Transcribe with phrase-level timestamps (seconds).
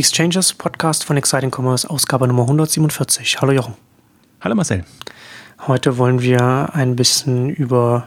[0.00, 3.38] Exchanges Podcast von Exciting Commerce, Ausgabe Nummer 147.
[3.42, 3.74] Hallo Jochen.
[4.40, 4.82] Hallo Marcel.
[5.66, 8.06] Heute wollen wir ein bisschen über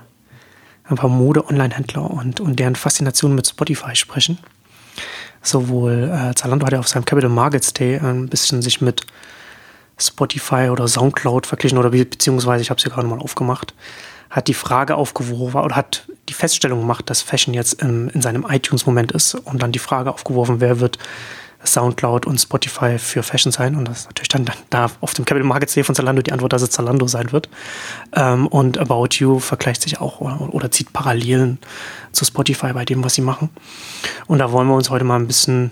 [0.86, 4.40] ein paar Mode-Online-Händler und, und deren Faszination mit Spotify sprechen.
[5.44, 9.06] Sowohl äh, Zalando hat ja auf seinem Capital Markets Day ein bisschen sich mit
[10.00, 13.76] Spotify oder Soundcloud verglichen oder beziehungsweise ich habe es hier gerade mal aufgemacht,
[14.32, 18.48] hat die Frage aufgeworfen oder hat die Feststellung gemacht, dass Fashion jetzt in, in seinem
[18.50, 20.98] iTunes-Moment ist und dann die Frage aufgeworfen, wer wird
[21.66, 23.76] Soundcloud und Spotify für Fashion sein.
[23.76, 26.54] Und das ist natürlich dann da auf dem Capital Markets Day von Zalando die Antwort,
[26.54, 27.50] dass es Zalando sein wird.
[28.16, 31.60] Ähm, und About You vergleicht sich auch oder, oder, zieht Parallelen
[32.12, 33.50] zu Spotify bei dem, was sie machen.
[34.28, 35.72] Und da wollen wir uns heute mal ein bisschen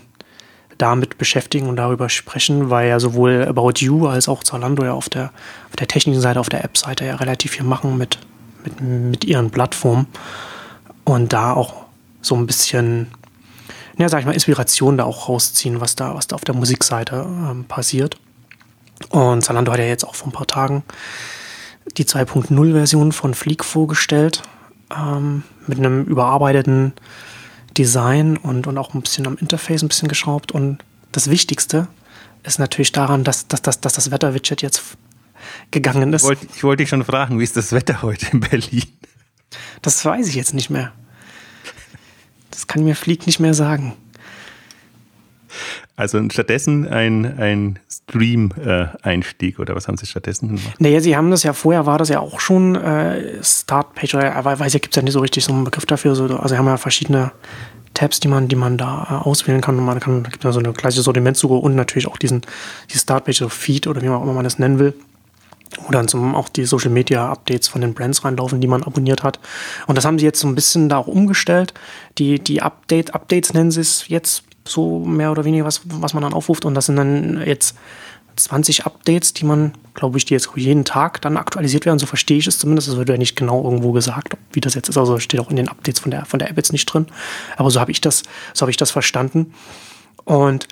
[0.78, 5.08] damit beschäftigen und darüber sprechen, weil ja sowohl About You als auch Zalando ja auf
[5.08, 5.30] der,
[5.68, 8.18] auf der technischen Seite, auf der App-Seite ja relativ viel machen mit,
[8.64, 10.06] mit, mit ihren Plattformen
[11.04, 11.84] und da auch
[12.20, 13.08] so ein bisschen
[14.02, 17.24] ja, sag ich mal, Inspiration da auch rausziehen, was da, was da auf der Musikseite
[17.26, 18.18] ähm, passiert.
[19.10, 20.82] Und Zalando hat ja jetzt auch vor ein paar Tagen
[21.96, 24.42] die 2.0-Version von Fleek vorgestellt,
[24.94, 26.92] ähm, mit einem überarbeiteten
[27.78, 30.52] Design und, und auch ein bisschen am Interface ein bisschen geschraubt.
[30.52, 30.78] Und
[31.12, 31.86] das Wichtigste
[32.42, 34.82] ist natürlich daran, dass, dass, dass, dass das Wetter-Widget jetzt
[35.70, 36.22] gegangen ist.
[36.22, 38.84] Ich wollte, ich wollte dich schon fragen, wie ist das Wetter heute in Berlin?
[39.80, 40.92] Das weiß ich jetzt nicht mehr.
[42.52, 43.94] Das kann mir Fleek nicht mehr sagen.
[45.96, 50.80] Also stattdessen ein, ein Stream-Einstieg oder was haben Sie stattdessen gemacht?
[50.80, 54.44] Naja, Sie haben das ja vorher, war das ja auch schon äh, Startpage oder äh,
[54.44, 56.14] weiß ich, gibt es ja nicht so richtig so einen Begriff dafür.
[56.14, 57.32] So, also Sie haben ja verschiedene
[57.92, 59.78] Tabs, die man, die man da äh, auswählen kann.
[59.78, 62.40] Und man kann, gibt ja so eine gleiche Sortimentssuche und natürlich auch diesen,
[62.90, 64.94] die Startpage, so Feed oder wie man auch immer man das nennen will
[65.80, 69.22] wo dann zum, auch die Social Media Updates von den Brands reinlaufen, die man abonniert
[69.22, 69.40] hat.
[69.86, 71.74] Und das haben sie jetzt so ein bisschen da auch umgestellt.
[72.18, 76.22] Die, die Update, Updates nennen sie es jetzt so mehr oder weniger, was, was man
[76.22, 76.64] dann aufruft.
[76.64, 77.76] Und das sind dann jetzt
[78.36, 81.98] 20 Updates, die man, glaube ich, die jetzt jeden Tag dann aktualisiert werden.
[81.98, 82.88] So verstehe ich es zumindest.
[82.88, 84.96] Das wird ja nicht genau irgendwo gesagt, wie das jetzt ist.
[84.96, 87.06] Also steht auch in den Updates von der, von der App jetzt nicht drin.
[87.56, 88.22] Aber so habe ich das,
[88.54, 89.52] so habe ich das verstanden.
[90.24, 90.68] Und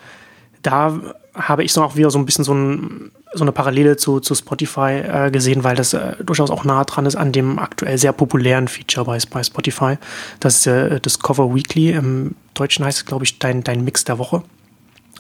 [0.63, 1.01] da
[1.35, 4.35] habe ich so auch wieder so ein bisschen so, ein, so eine Parallele zu, zu
[4.35, 8.13] Spotify äh, gesehen, weil das äh, durchaus auch nah dran ist an dem aktuell sehr
[8.13, 9.99] populären Feature bei, bei Spotify.
[10.41, 11.93] Das ist äh, Discover Weekly.
[11.93, 14.43] Im Deutschen heißt es, glaube ich, dein, dein Mix der Woche.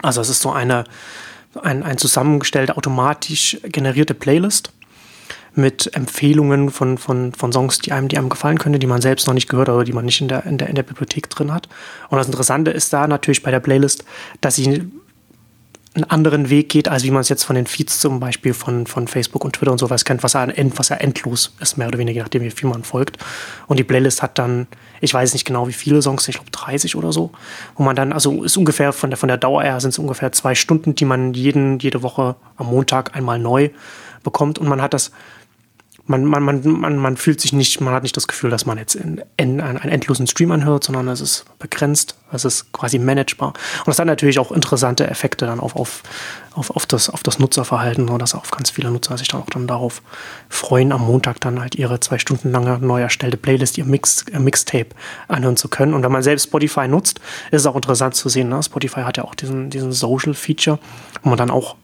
[0.02, 0.84] Also es ist so eine,
[1.62, 4.72] ein, ein zusammengestellte, automatisch generierte Playlist
[5.54, 9.26] mit Empfehlungen von, von, von Songs, die einem, die einem gefallen könnte, die man selbst
[9.26, 11.52] noch nicht gehört oder die man nicht in der, in der, in der Bibliothek drin
[11.52, 11.68] hat.
[12.08, 14.04] Und das Interessante ist da natürlich bei der Playlist,
[14.40, 14.90] dass sie
[15.94, 18.86] einen anderen Weg geht, als wie man es jetzt von den Feeds zum Beispiel von,
[18.86, 20.46] von Facebook und Twitter und sowas kennt, was ja,
[20.76, 23.18] was ja endlos ist, mehr oder weniger, je nachdem, wie viel man folgt.
[23.66, 24.68] Und die Playlist hat dann,
[25.00, 27.32] ich weiß nicht genau, wie viele Songs, ich glaube 30 oder so,
[27.76, 30.30] wo man dann, also ist ungefähr von der, von der Dauer her sind es ungefähr
[30.30, 33.70] zwei Stunden, die man jeden, jede Woche am Montag einmal neu
[34.22, 34.60] bekommt.
[34.60, 35.10] Und man hat das
[36.10, 38.78] man, man, man, man, man fühlt sich nicht, man hat nicht das Gefühl, dass man
[38.78, 43.50] jetzt in, in, einen endlosen Stream anhört, sondern es ist begrenzt, es ist quasi managebar.
[43.50, 46.02] Und das hat natürlich auch interessante Effekte dann auf, auf,
[46.52, 49.50] auf, auf, das, auf das Nutzerverhalten, und dass auch ganz viele Nutzer sich dann auch
[49.50, 50.02] dann darauf
[50.48, 54.40] freuen, am Montag dann halt ihre zwei Stunden lange neu erstellte Playlist, ihr, Mix, ihr
[54.40, 54.88] Mixtape
[55.28, 55.94] anhören zu können.
[55.94, 57.20] Und wenn man selbst Spotify nutzt,
[57.52, 58.48] ist es auch interessant zu sehen.
[58.48, 58.60] Ne?
[58.64, 60.80] Spotify hat ja auch diesen, diesen Social-Feature,
[61.22, 61.76] wo man dann auch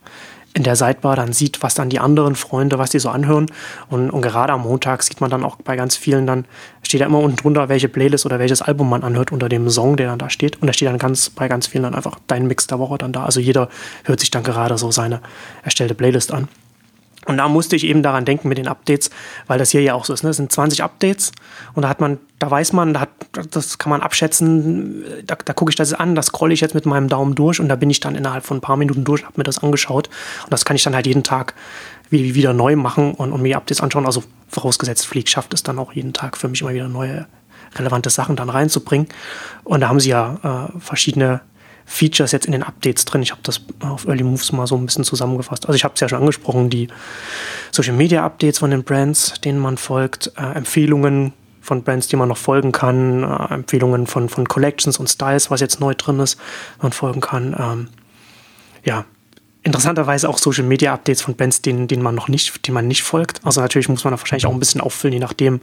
[0.57, 3.45] in der Sidebar dann sieht, was dann die anderen Freunde, was die so anhören.
[3.89, 6.45] Und, und gerade am Montag sieht man dann auch bei ganz vielen dann,
[6.81, 9.97] steht da immer unten drunter, welche Playlist oder welches Album man anhört unter dem Song,
[9.97, 10.59] der dann da steht.
[10.59, 13.13] Und da steht dann ganz, bei ganz vielen dann einfach dein Mix der Woche dann
[13.13, 13.23] da.
[13.23, 13.69] Also jeder
[14.05, 15.21] hört sich dann gerade so seine
[15.63, 16.47] erstellte Playlist an.
[17.27, 19.09] Und da musste ich eben daran denken mit den Updates,
[19.47, 20.23] weil das hier ja auch so ist.
[20.23, 20.29] Ne?
[20.29, 21.33] Es sind 20 Updates
[21.73, 23.09] und da hat man, da weiß man, da hat,
[23.51, 26.85] das kann man abschätzen, da, da gucke ich das an, das scrolle ich jetzt mit
[26.85, 29.33] meinem Daumen durch und da bin ich dann innerhalb von ein paar Minuten durch, habe
[29.35, 30.07] mir das angeschaut
[30.45, 31.53] und das kann ich dann halt jeden Tag
[32.09, 34.05] wieder neu machen und, und mir Updates anschauen.
[34.05, 37.27] Also vorausgesetzt, Fleek schafft es dann auch jeden Tag für mich immer wieder neue
[37.75, 39.07] relevante Sachen dann reinzubringen.
[39.65, 41.41] Und da haben sie ja äh, verschiedene
[41.89, 43.21] Features jetzt in den Updates drin.
[43.21, 45.65] Ich habe das auf Early Moves mal so ein bisschen zusammengefasst.
[45.65, 46.89] Also ich habe es ja schon angesprochen, die
[47.71, 51.31] Social Media Updates von den Brands, denen man folgt, äh, Empfehlungen
[51.61, 55.61] von Brands, die man noch folgen kann, äh, Empfehlungen von, von Collections und Styles, was
[55.61, 56.37] jetzt neu drin ist,
[56.81, 57.55] man folgen kann.
[57.57, 57.87] Ähm,
[58.83, 59.05] ja,
[59.63, 63.03] interessanterweise auch Social Media Updates von Brands, denen, denen man noch nicht, denen man nicht
[63.03, 63.39] folgt.
[63.45, 65.61] Also natürlich muss man da wahrscheinlich auch ein bisschen auffüllen, je nachdem,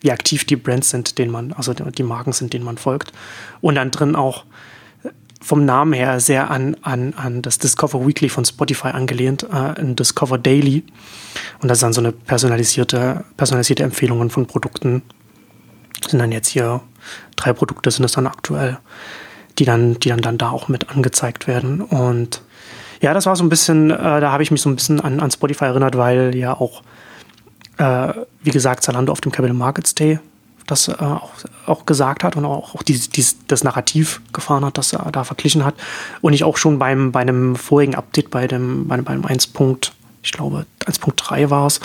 [0.00, 3.12] wie aktiv die Brands sind, denen man, also die Marken sind, denen man folgt.
[3.60, 4.44] Und dann drin auch
[5.42, 9.96] vom Namen her sehr an, an, an das Discover Weekly von Spotify angelehnt, äh, in
[9.96, 10.84] Discover Daily.
[11.60, 15.02] Und das ist dann so eine personalisierte, personalisierte Empfehlungen von Produkten.
[16.06, 16.80] Sind dann jetzt hier
[17.36, 18.78] drei Produkte, sind es dann aktuell,
[19.58, 21.80] die dann, die dann, dann da auch mit angezeigt werden.
[21.80, 22.42] Und
[23.00, 25.20] ja, das war so ein bisschen, äh, da habe ich mich so ein bisschen an,
[25.20, 26.82] an Spotify erinnert, weil ja auch,
[27.78, 28.12] äh,
[28.42, 30.20] wie gesagt, Zalando auf dem Capital Markets Day
[30.66, 31.30] das äh, auch,
[31.66, 35.24] auch, gesagt hat und auch, auch dieses, dieses, das Narrativ gefahren hat, das er da
[35.24, 35.74] verglichen hat.
[36.20, 39.52] Und ich auch schon beim, bei einem vorigen Update, bei dem, bei, beim 1.
[40.24, 41.80] Ich glaube, 1.3 war es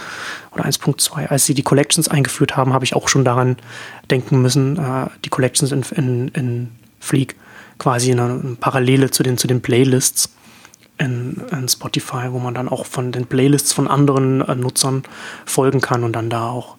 [0.51, 1.27] oder 1.2.
[1.27, 3.57] Als sie die Collections eingeführt haben, habe ich auch schon daran
[4.11, 7.35] denken müssen, äh, die Collections in, in, in Fleek
[7.79, 10.29] quasi eine, eine Parallele zu den, zu den Playlists
[10.99, 15.03] in, in, Spotify, wo man dann auch von den Playlists von anderen äh, Nutzern
[15.45, 16.75] folgen kann und dann da auch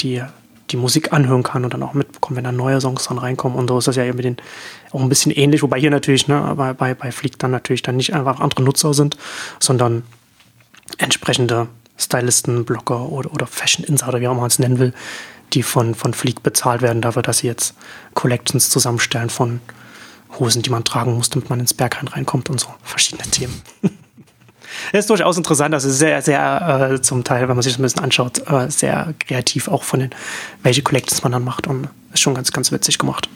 [0.00, 0.22] die,
[0.70, 3.58] die Musik anhören kann und dann auch mitbekommen, wenn da neue Songs dann reinkommen.
[3.58, 4.36] Und so ist das ja eben den,
[4.92, 7.96] auch ein bisschen ähnlich, wobei hier natürlich, ne, bei, bei, bei Fleek dann natürlich dann
[7.96, 9.16] nicht einfach andere Nutzer sind,
[9.60, 10.02] sondern
[10.98, 14.92] entsprechende Stylisten, Blogger oder, oder Fashion Insider, wie auch man es nennen will,
[15.52, 17.74] die von, von Fleek bezahlt werden dafür, dass sie jetzt
[18.14, 19.60] Collections zusammenstellen von
[20.38, 23.62] Hosen, die man tragen muss, damit man ins Berghain reinkommt und so verschiedene Themen.
[24.92, 27.82] Es ist durchaus interessant, also sehr, sehr äh, zum Teil, wenn man sich das ein
[27.82, 30.10] bisschen anschaut, äh, sehr kreativ auch von den,
[30.62, 33.28] welche Collections man dann macht und ist schon ganz, ganz witzig gemacht.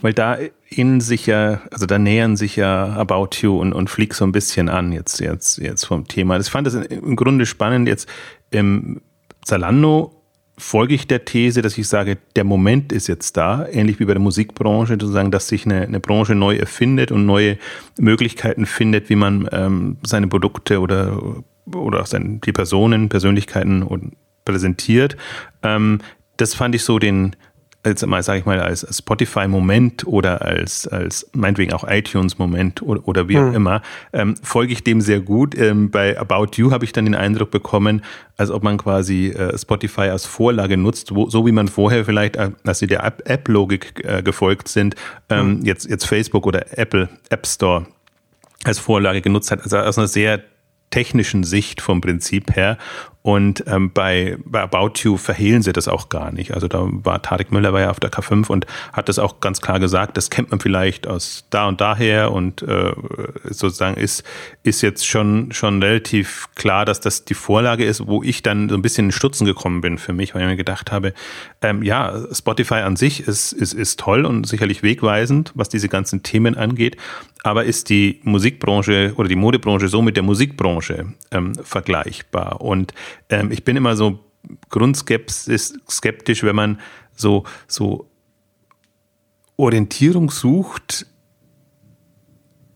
[0.00, 0.38] Weil da
[0.68, 4.32] in sich ja, also da nähern sich ja About You und, und Flick so ein
[4.32, 6.38] bisschen an, jetzt, jetzt, jetzt vom Thema.
[6.38, 8.08] Ich fand das im Grunde spannend, jetzt
[8.50, 9.00] im
[9.44, 10.17] Zalando
[10.58, 14.12] folge ich der These, dass ich sage, der Moment ist jetzt da, ähnlich wie bei
[14.12, 17.58] der Musikbranche, sozusagen, dass sich eine, eine Branche neu erfindet und neue
[17.98, 21.22] Möglichkeiten findet, wie man ähm, seine Produkte oder,
[21.72, 24.12] oder seine, die Personen, Persönlichkeiten
[24.44, 25.16] präsentiert.
[25.62, 26.00] Ähm,
[26.36, 27.36] das fand ich so den,
[27.84, 33.28] als mal, sage ich mal, als Spotify-Moment oder als, als meinetwegen auch iTunes-Moment oder, oder
[33.28, 33.54] wie auch hm.
[33.54, 33.82] immer,
[34.12, 35.56] ähm, folge ich dem sehr gut.
[35.56, 38.02] Ähm, bei About You habe ich dann den Eindruck bekommen,
[38.36, 42.36] als ob man quasi äh, Spotify als Vorlage nutzt, wo, so wie man vorher vielleicht,
[42.36, 44.96] äh, als sie der App-Logik äh, gefolgt sind,
[45.28, 45.64] ähm, hm.
[45.64, 47.86] jetzt, jetzt Facebook oder Apple App Store
[48.64, 49.62] als Vorlage genutzt hat.
[49.62, 50.42] Also aus einer sehr
[50.90, 52.78] technischen Sicht vom Prinzip her.
[53.22, 56.54] Und ähm, bei, bei About You verhehlen sie das auch gar nicht.
[56.54, 59.60] Also da war Tarek Müller war ja auf der K5 und hat das auch ganz
[59.60, 62.92] klar gesagt, das kennt man vielleicht aus da und daher und äh,
[63.44, 64.22] sozusagen ist,
[64.62, 68.76] ist jetzt schon, schon relativ klar, dass das die Vorlage ist, wo ich dann so
[68.76, 71.12] ein bisschen in Stutzen gekommen bin für mich, weil ich mir gedacht habe,
[71.60, 76.22] ähm, ja, Spotify an sich ist, ist, ist toll und sicherlich wegweisend, was diese ganzen
[76.22, 76.96] Themen angeht,
[77.42, 82.60] aber ist die Musikbranche oder die Modebranche so mit der Musikbranche ähm, vergleichbar?
[82.60, 82.94] Und
[83.28, 84.20] ähm, ich bin immer so
[84.70, 86.80] grundskeptisch, wenn man
[87.14, 88.08] so, so
[89.56, 91.06] Orientierung sucht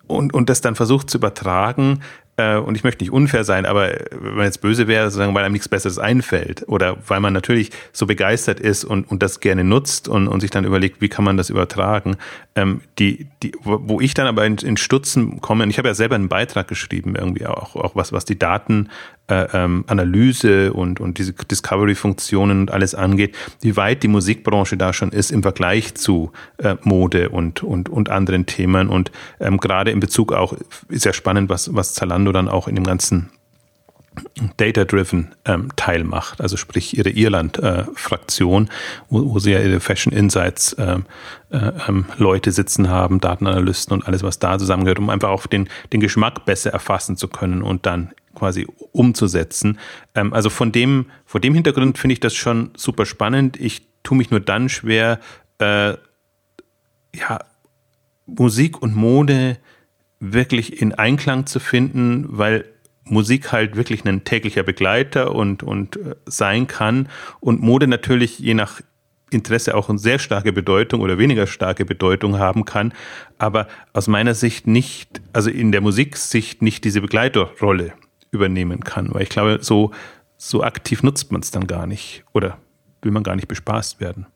[0.06, 2.00] und, und das dann versucht zu übertragen.
[2.36, 5.44] Äh, und ich möchte nicht unfair sein, aber wenn man jetzt böse wäre, sozusagen, weil
[5.44, 9.64] einem nichts Besseres einfällt oder weil man natürlich so begeistert ist und, und das gerne
[9.64, 12.16] nutzt und, und sich dann überlegt, wie kann man das übertragen,
[12.54, 15.94] ähm, die, die, wo ich dann aber in, in Stutzen komme, und ich habe ja
[15.94, 18.88] selber einen Beitrag geschrieben, irgendwie auch, auch was, was die Daten
[19.32, 24.92] äh, ähm, Analyse und, und diese Discovery-Funktionen und alles angeht, wie weit die Musikbranche da
[24.92, 28.88] schon ist im Vergleich zu äh, Mode und, und, und anderen Themen.
[28.88, 30.54] Und ähm, gerade in Bezug auch,
[30.88, 33.30] ist ja spannend, was, was Zalando dann auch in dem ganzen
[34.58, 38.68] Data-Driven ähm, Teil macht, also sprich ihre Irland-Fraktion, äh,
[39.08, 40.98] wo, wo, sie ja ihre Fashion Insights äh,
[41.50, 45.70] äh, ähm, Leute sitzen haben, Datenanalysten und alles, was da zusammengehört, um einfach auch den,
[45.94, 49.78] den Geschmack besser erfassen zu können und dann quasi umzusetzen.
[50.14, 53.58] Ähm, also von dem, vor dem Hintergrund finde ich das schon super spannend.
[53.60, 55.20] Ich tue mich nur dann schwer,
[55.58, 55.94] äh,
[57.14, 57.38] ja,
[58.26, 59.58] Musik und Mode
[60.20, 62.64] wirklich in Einklang zu finden, weil
[63.04, 67.08] Musik halt wirklich ein täglicher Begleiter und, und äh, sein kann
[67.40, 68.80] und Mode natürlich je nach
[69.30, 72.92] Interesse auch eine sehr starke Bedeutung oder weniger starke Bedeutung haben kann,
[73.38, 77.94] aber aus meiner Sicht nicht, also in der Musiksicht nicht diese Begleiterrolle
[78.32, 79.14] übernehmen kann.
[79.14, 79.92] Weil ich glaube, so,
[80.36, 82.58] so aktiv nutzt man es dann gar nicht oder
[83.02, 84.26] will man gar nicht bespaßt werden.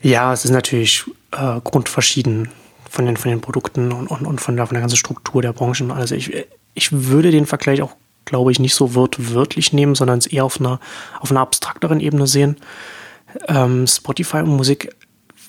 [0.00, 2.48] Ja, es ist natürlich äh, grundverschieden
[2.88, 5.52] von den, von den Produkten und, und, und von, der, von der ganzen Struktur der
[5.52, 5.90] Branchen.
[5.90, 10.26] Also ich, ich würde den Vergleich auch, glaube ich, nicht so wörtlich nehmen, sondern es
[10.26, 10.80] eher auf einer,
[11.20, 12.56] auf einer abstrakteren Ebene sehen.
[13.48, 14.94] Ähm, Spotify und Musik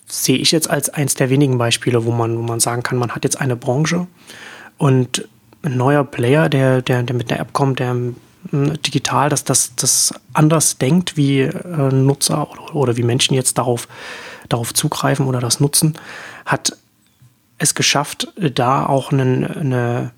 [0.07, 3.13] sehe ich jetzt als eins der wenigen Beispiele, wo man, wo man sagen kann, man
[3.13, 4.07] hat jetzt eine Branche
[4.77, 5.27] und
[5.65, 8.15] ein neuer Player, der, der, der mit einer App kommt, der hm,
[8.81, 13.87] digital, dass das, das anders denkt, wie äh, Nutzer oder, oder, wie Menschen jetzt darauf,
[14.49, 15.97] darauf zugreifen oder das nutzen,
[16.45, 16.77] hat
[17.57, 20.11] es geschafft, da auch einen, eine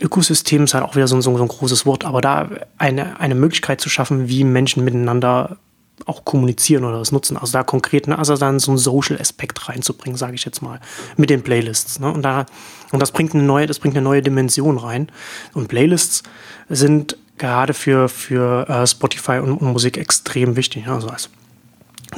[0.00, 2.48] Ökosystem ist halt auch wieder so, so, so, ein großes Wort, aber da
[2.78, 5.56] eine, eine Möglichkeit zu schaffen, wie Menschen miteinander
[6.04, 7.36] auch kommunizieren oder das nutzen.
[7.36, 10.80] Also da konkret, ne, also dann so einen Social-Aspekt reinzubringen, sage ich jetzt mal,
[11.16, 11.98] mit den Playlists.
[11.98, 12.12] Ne?
[12.12, 12.46] Und da,
[12.92, 15.10] und das bringt eine neue, das bringt eine neue Dimension rein.
[15.54, 16.22] Und Playlists
[16.68, 20.86] sind gerade für, für äh, Spotify und, und, Musik extrem wichtig.
[20.86, 20.92] Ne?
[20.92, 21.30] Also als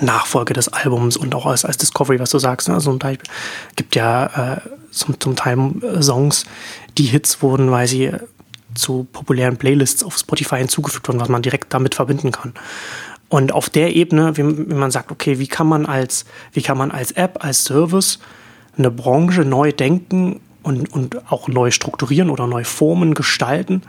[0.00, 2.68] Nachfolge des Albums und auch als, als Discovery, was du sagst.
[2.68, 2.74] Ne?
[2.74, 3.18] Also zum Teil
[3.76, 6.44] gibt ja äh, zum, zum Teil äh, Songs,
[6.98, 8.12] die Hits wurden, weil sie
[8.74, 12.54] zu populären Playlists auf Spotify hinzugefügt wurden, was man direkt damit verbinden kann.
[13.28, 16.90] Und auf der Ebene, wie man sagt, okay, wie kann man als, wie kann man
[16.90, 18.18] als App, als Service
[18.78, 23.82] eine Branche neu denken und, und auch neu strukturieren oder neu formen, gestalten.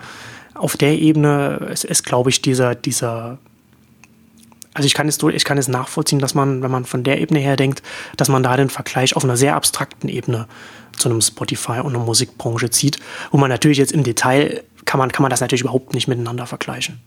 [0.56, 3.38] Auf der Ebene ist, ist glaube ich, dieser, dieser,
[4.74, 7.40] also ich kann, es, ich kann es nachvollziehen, dass man, wenn man von der Ebene
[7.40, 7.82] her denkt,
[8.18, 10.48] dass man da den Vergleich auf einer sehr abstrakten Ebene
[10.98, 13.00] zu einem Spotify und einer Musikbranche zieht,
[13.32, 16.46] wo man natürlich jetzt im Detail kann man, kann man das natürlich überhaupt nicht miteinander
[16.46, 17.00] vergleichen.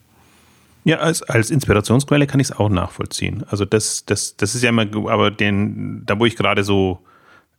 [0.84, 3.44] Ja, als, als Inspirationsquelle kann ich es auch nachvollziehen.
[3.48, 6.98] Also das, das, das ist ja immer, aber den, da wo ich gerade so,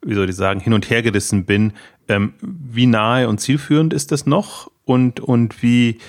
[0.02, 1.74] wie soll ich sagen, hin und her gerissen bin,
[2.10, 6.00] ähm, wie nahe und zielführend ist das noch und, und wie,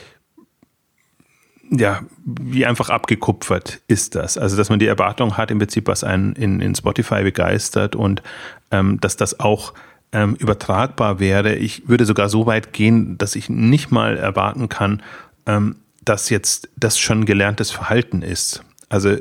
[1.70, 4.36] ja, wie einfach abgekupfert ist das?
[4.36, 8.22] Also, dass man die Erwartung hat, im Prinzip, was einen in, in Spotify begeistert und
[8.70, 9.72] ähm, dass das auch
[10.12, 11.54] ähm, übertragbar wäre.
[11.54, 15.02] Ich würde sogar so weit gehen, dass ich nicht mal erwarten kann,
[15.46, 18.62] ähm, dass jetzt das schon gelerntes Verhalten ist.
[18.88, 19.16] Also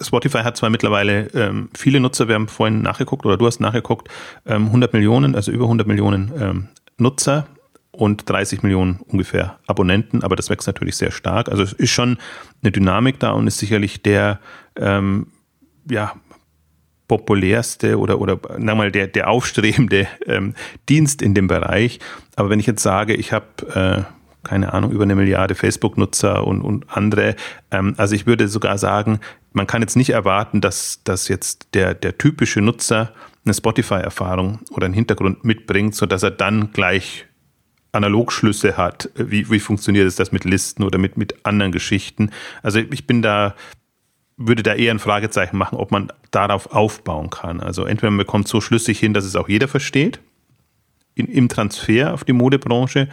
[0.00, 4.08] Spotify hat zwar mittlerweile ähm, viele Nutzer, wir haben vorhin nachgeguckt oder du hast nachgeguckt,
[4.46, 7.46] ähm, 100 Millionen, also über 100 Millionen ähm, Nutzer
[7.90, 11.48] und 30 Millionen ungefähr Abonnenten, aber das wächst natürlich sehr stark.
[11.48, 12.18] Also es ist schon
[12.62, 14.38] eine Dynamik da und ist sicherlich der
[14.76, 15.26] ähm,
[15.90, 16.12] ja,
[17.08, 20.54] populärste oder, oder na mal der, der aufstrebende ähm,
[20.88, 21.98] Dienst in dem Bereich.
[22.36, 24.17] Aber wenn ich jetzt sage, ich habe äh,
[24.48, 27.36] keine Ahnung, über eine Milliarde Facebook-Nutzer und, und andere.
[27.70, 29.20] Ähm, also ich würde sogar sagen,
[29.52, 33.12] man kann jetzt nicht erwarten, dass, dass jetzt der, der typische Nutzer
[33.44, 37.26] eine Spotify-Erfahrung oder einen Hintergrund mitbringt, sodass er dann gleich
[37.92, 39.10] Analogschlüsse hat.
[39.16, 42.30] Wie, wie funktioniert es das mit Listen oder mit, mit anderen Geschichten?
[42.62, 43.54] Also ich bin da,
[44.36, 47.60] würde da eher ein Fragezeichen machen, ob man darauf aufbauen kann.
[47.60, 50.20] Also entweder man bekommt so schlüssig hin, dass es auch jeder versteht,
[51.18, 53.08] in, im Transfer auf die Modebranche,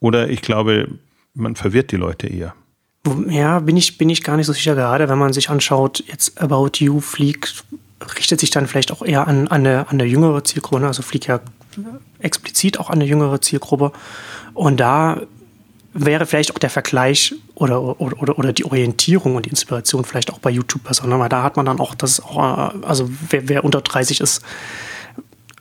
[0.00, 0.88] oder ich glaube,
[1.34, 2.54] man verwirrt die Leute eher.
[3.28, 6.40] Ja, bin ich, bin ich gar nicht so sicher, gerade wenn man sich anschaut, jetzt
[6.40, 7.64] About You fliegt,
[8.16, 11.26] richtet sich dann vielleicht auch eher an, an, eine, an eine jüngere Zielgruppe, also fliegt
[11.26, 11.40] ja
[12.18, 13.92] explizit auch an eine jüngere Zielgruppe.
[14.54, 15.22] Und da
[15.94, 20.32] wäre vielleicht auch der Vergleich oder, oder, oder, oder die Orientierung und die Inspiration vielleicht
[20.32, 21.06] auch bei YouTube besser.
[21.06, 21.18] Ne?
[21.18, 24.42] Weil da hat man dann auch das auch, also wer, wer unter 30 ist,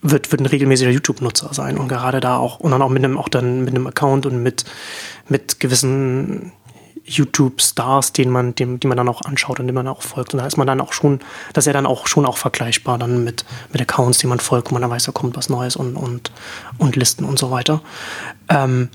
[0.01, 3.18] wird, wird ein regelmäßiger YouTube-Nutzer sein und gerade da auch und dann auch mit einem
[3.18, 4.66] auch dann mit einem Account und mit
[5.27, 6.51] mit gewissen
[7.08, 10.34] YouTube-Stars, den man, dem, die man dann auch anschaut und dem man auch folgt.
[10.34, 11.20] Und da ist man dann auch schon,
[11.54, 14.70] das ist ja dann auch schon auch vergleichbar dann mit, mit Accounts, die man folgt,
[14.70, 16.32] wo man dann weiß, da kommt was Neues und, und,
[16.77, 17.82] und Listen und so weiter.
[18.50, 18.89] Ähm,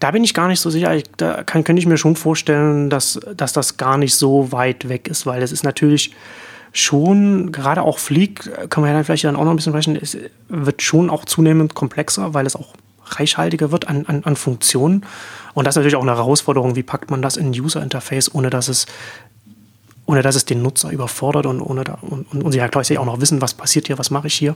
[0.00, 0.94] da bin ich gar nicht so sicher.
[0.94, 4.88] Ich, da kann, könnte ich mir schon vorstellen, dass, dass das gar nicht so weit
[4.88, 6.12] weg ist, weil es ist natürlich
[6.74, 9.96] schon, gerade auch Fleek, können wir ja dann vielleicht dann auch noch ein bisschen sprechen,
[9.96, 12.74] es wird schon auch zunehmend komplexer, weil es auch
[13.06, 15.06] reichhaltiger wird an, an, an Funktionen.
[15.54, 18.50] Und das ist natürlich auch eine Herausforderung, wie packt man das in ein User-Interface, ohne
[18.50, 18.86] dass es
[20.06, 22.98] ohne dass es den Nutzer überfordert und ohne da, und, und, und sie ja gleichzeitig
[22.98, 24.54] auch noch wissen, was passiert hier, was mache ich hier.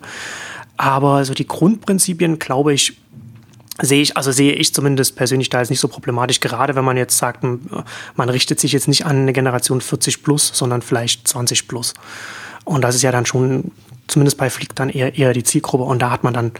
[0.76, 2.98] Aber so die Grundprinzipien, glaube ich,
[3.80, 6.96] sehe ich, also sehe ich zumindest persönlich da als nicht so problematisch, gerade wenn man
[6.96, 11.68] jetzt sagt, man richtet sich jetzt nicht an eine Generation 40 plus, sondern vielleicht 20
[11.68, 11.94] plus.
[12.64, 13.70] Und das ist ja dann schon,
[14.08, 16.52] zumindest bei Flick dann eher, eher die Zielgruppe und da hat man dann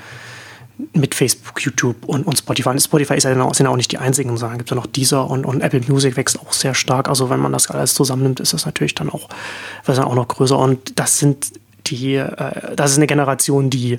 [0.92, 2.68] mit Facebook, YouTube und, und Spotify.
[2.68, 4.76] Und Spotify ist ja dann auch, sind ja auch nicht die einzigen, sondern gibt ja
[4.76, 7.08] noch Deezer und, und Apple Music wächst auch sehr stark.
[7.08, 9.28] Also wenn man das alles zusammennimmt, ist das natürlich dann auch,
[9.86, 10.56] dann auch noch größer.
[10.56, 11.50] Und das sind
[11.88, 13.98] die, äh, das ist eine Generation, die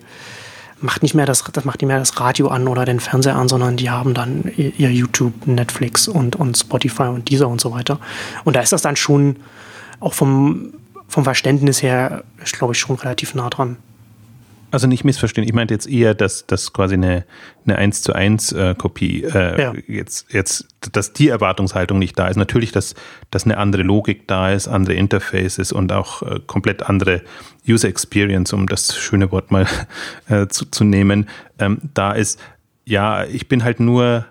[0.82, 3.48] macht nicht mehr das, das macht nicht mehr das Radio an oder den Fernseher an,
[3.50, 8.00] sondern die haben dann ihr YouTube, Netflix und, und Spotify und dieser und so weiter.
[8.44, 9.38] Und da ist das dann schon
[10.00, 10.74] auch vom,
[11.08, 13.78] vom Verständnis her, glaube ich, schon relativ nah dran.
[14.72, 17.26] Also nicht missverstehen, ich meinte jetzt eher, dass das quasi eine,
[17.66, 19.74] eine 1 zu 1 äh, Kopie äh, ja.
[19.88, 22.36] jetzt, jetzt, dass die Erwartungshaltung nicht da ist.
[22.36, 22.94] Natürlich, dass,
[23.32, 27.24] dass eine andere Logik da ist, andere Interfaces und auch äh, komplett andere
[27.68, 29.66] User Experience, um das schöne Wort mal
[30.28, 32.40] äh, zu, zu nehmen, ähm, da ist.
[32.86, 34.26] Ja, ich bin halt nur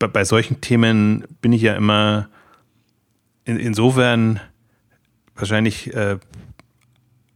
[0.00, 2.28] bei, bei solchen Themen bin ich ja immer
[3.44, 4.40] in, insofern
[5.36, 6.18] wahrscheinlich äh,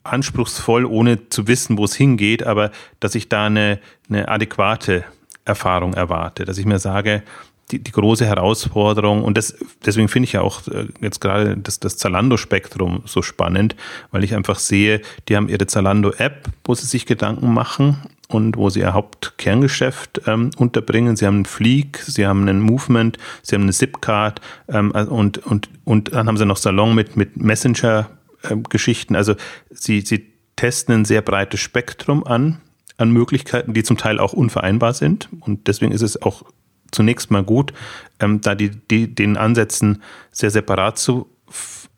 [0.04, 2.70] anspruchsvoll, ohne zu wissen, wo es hingeht, aber
[3.00, 5.04] dass ich da eine, eine adäquate
[5.44, 7.22] Erfahrung erwarte, dass ich mir sage,
[7.70, 11.80] die, die große Herausforderung und das, deswegen finde ich ja auch äh, jetzt gerade das,
[11.80, 13.74] das Zalando-Spektrum so spannend,
[14.10, 18.68] weil ich einfach sehe, die haben ihre Zalando-App, wo sie sich Gedanken machen und wo
[18.68, 21.16] sie ihr Hauptkerngeschäft ähm, unterbringen.
[21.16, 25.70] Sie haben einen Fleek, sie haben einen Movement, sie haben eine Zipcard ähm, und, und,
[25.84, 28.23] und dann haben sie noch Salon mit, mit Messenger-Geschichten.
[28.48, 28.64] Ähm,
[29.10, 29.34] also
[29.70, 32.60] sie, sie testen ein sehr breites Spektrum an,
[32.96, 35.28] an Möglichkeiten, die zum Teil auch unvereinbar sind.
[35.40, 36.44] Und deswegen ist es auch
[36.90, 37.72] zunächst mal gut,
[38.20, 41.28] ähm, da die, die, den Ansätzen sehr separat zu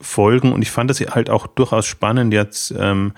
[0.01, 0.53] folgen.
[0.53, 3.13] Und ich fand das halt auch durchaus spannend, jetzt ähm,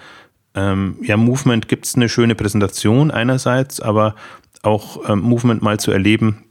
[0.55, 4.15] ähm, ja, Movement gibt es eine schöne Präsentation einerseits, aber
[4.63, 6.45] auch ähm, Movement mal zu erleben,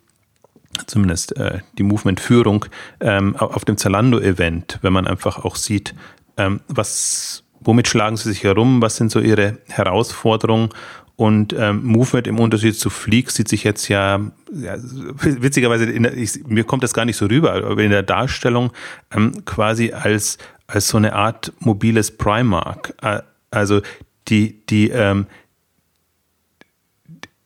[0.86, 2.66] zumindest äh, die Movement-Führung
[3.00, 5.94] ähm, auf dem Zalando-Event, wenn man einfach auch sieht,
[6.38, 10.70] ähm, was, womit schlagen sie sich herum, was sind so ihre Herausforderungen
[11.18, 14.22] und ähm, Movement im Unterschied zu Fleek sieht sich jetzt ja,
[14.54, 14.78] ja
[15.24, 18.72] witzigerweise, der, ich, mir kommt das gar nicht so rüber, aber in der Darstellung
[19.12, 22.94] ähm, quasi als, als so eine Art mobiles Primark.
[23.02, 23.82] Äh, also
[24.28, 25.26] die, die, ähm,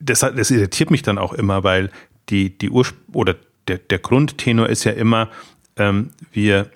[0.02, 1.92] das, das irritiert mich dann auch immer, weil
[2.28, 3.36] die, die Urspr oder
[3.70, 5.30] der, der Grundtenor ist ja immer,
[5.78, 6.70] ähm, wir,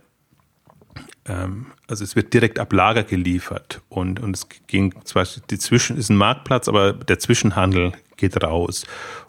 [1.28, 6.10] also es wird direkt ab Lager geliefert und, und es ging zwar, die Zwischen ist
[6.10, 8.86] ein Marktplatz, aber der Zwischenhandel geht raus.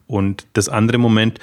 [0.06, 1.40] Und das andere Moment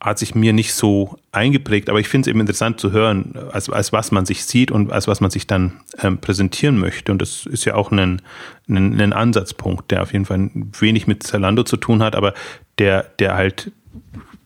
[0.00, 3.68] hat sich mir nicht so eingeprägt, aber ich finde es eben interessant zu hören, als,
[3.68, 7.10] als was man sich sieht und als was man sich dann ähm, präsentieren möchte.
[7.10, 8.22] Und das ist ja auch ein,
[8.68, 12.32] ein, ein Ansatzpunkt, der auf jeden Fall wenig mit Zalando zu tun hat, aber
[12.78, 13.72] der, der halt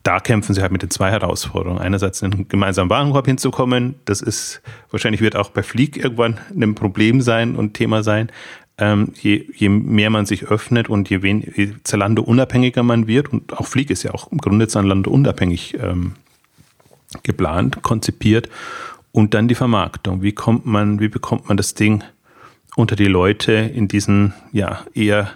[0.02, 1.80] da kämpfen sie halt mit den zwei Herausforderungen.
[1.80, 7.20] Einerseits einen gemeinsamen Warenkorb hinzukommen, das ist wahrscheinlich wird auch bei Fleek irgendwann ein Problem
[7.20, 8.30] sein und Thema sein.
[8.78, 13.32] Ähm, je, je mehr man sich öffnet und je, wen, je Zalando unabhängiger man wird,
[13.32, 16.14] und auch Fleek ist ja auch im Grunde Zalando unabhängig ähm,
[17.22, 18.48] geplant, konzipiert,
[19.12, 20.22] und dann die Vermarktung.
[20.22, 22.02] Wie kommt man, wie bekommt man das Ding
[22.74, 25.30] unter die Leute in diesen ja eher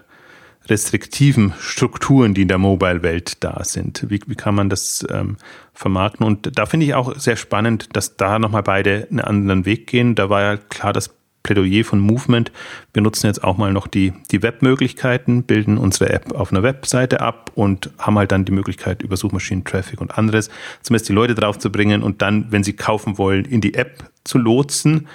[0.69, 4.07] restriktiven Strukturen, die in der Mobile-Welt da sind.
[4.09, 5.37] Wie, wie kann man das ähm,
[5.73, 6.27] vermarkten?
[6.27, 10.15] Und da finde ich auch sehr spannend, dass da nochmal beide einen anderen Weg gehen.
[10.15, 11.15] Da war ja klar das
[11.47, 12.51] Plädoyer von Movement.
[12.93, 17.21] Wir nutzen jetzt auch mal noch die, die Webmöglichkeiten, bilden unsere App auf einer Webseite
[17.21, 20.51] ab und haben halt dann die Möglichkeit, über Suchmaschinen-Traffic und anderes
[20.83, 24.11] zumindest die Leute drauf zu bringen und dann, wenn sie kaufen wollen, in die App
[24.25, 25.07] zu lotsen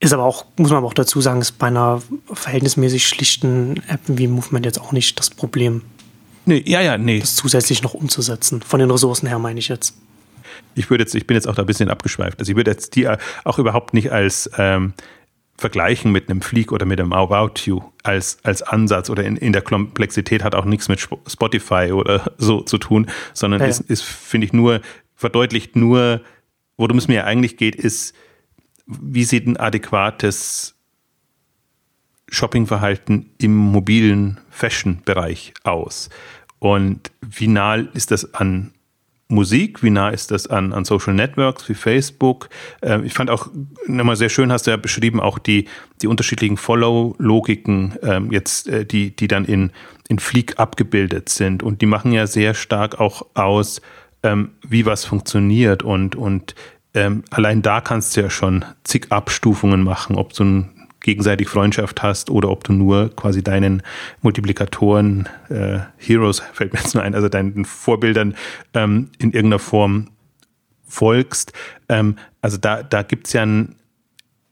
[0.00, 4.00] ist aber auch, muss man aber auch dazu sagen, ist bei einer verhältnismäßig schlichten App
[4.06, 5.82] wie Movement jetzt auch nicht das Problem.
[6.46, 7.20] Nee, ja, ja, nee.
[7.20, 8.62] Das zusätzlich noch umzusetzen.
[8.62, 9.94] Von den Ressourcen her meine ich jetzt.
[10.74, 12.38] Ich würde jetzt, ich bin jetzt auch da ein bisschen abgeschweift.
[12.38, 13.08] Also ich würde jetzt die
[13.44, 14.94] auch überhaupt nicht als ähm,
[15.58, 19.52] vergleichen mit einem Fleek oder mit einem About You als, als Ansatz oder in, in
[19.52, 23.70] der Komplexität hat auch nichts mit Spotify oder so zu tun, sondern ja, ja.
[23.70, 24.80] ist, ist finde ich, nur,
[25.14, 26.22] verdeutlicht nur,
[26.78, 28.14] worum es mir eigentlich geht, ist,
[29.00, 30.74] wie sieht ein adäquates
[32.28, 36.10] Shoppingverhalten im mobilen Fashion-Bereich aus?
[36.58, 38.72] Und wie nah ist das an
[39.28, 42.48] Musik, wie nah ist das an, an Social Networks wie Facebook?
[42.82, 43.48] Äh, ich fand auch
[43.86, 45.66] nochmal sehr schön, hast du ja beschrieben, auch die,
[46.02, 49.70] die unterschiedlichen Follow-Logiken ähm, jetzt, äh, die, die dann in,
[50.08, 51.62] in Fleek abgebildet sind.
[51.62, 53.80] Und die machen ja sehr stark auch aus,
[54.22, 56.54] ähm, wie was funktioniert und, und
[56.94, 62.02] ähm, allein da kannst du ja schon zig Abstufungen machen, ob du ein gegenseitig Freundschaft
[62.02, 63.82] hast oder ob du nur quasi deinen
[64.22, 68.34] Multiplikatoren, äh, Heroes fällt mir jetzt nur ein, also deinen Vorbildern
[68.74, 70.08] ähm, in irgendeiner Form
[70.86, 71.52] folgst.
[71.88, 73.76] Ähm, also da, da gibt's ja ein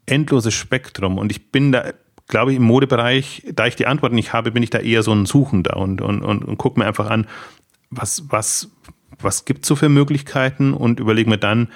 [0.06, 1.92] endloses Spektrum und ich bin da,
[2.28, 5.12] glaube ich, im Modebereich, da ich die Antworten nicht habe, bin ich da eher so
[5.12, 7.26] ein Suchender und, und, und, und gucke mir einfach an,
[7.90, 8.70] was, was,
[9.18, 11.68] was gibt's so für Möglichkeiten und überlege mir dann,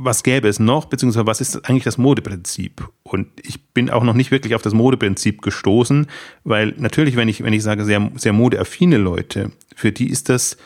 [0.00, 2.88] was gäbe es noch, beziehungsweise was ist eigentlich das Modeprinzip?
[3.02, 6.06] Und ich bin auch noch nicht wirklich auf das Modeprinzip gestoßen,
[6.44, 10.56] weil natürlich, wenn ich, wenn ich sage, sehr, sehr modeaffine Leute, für die ist das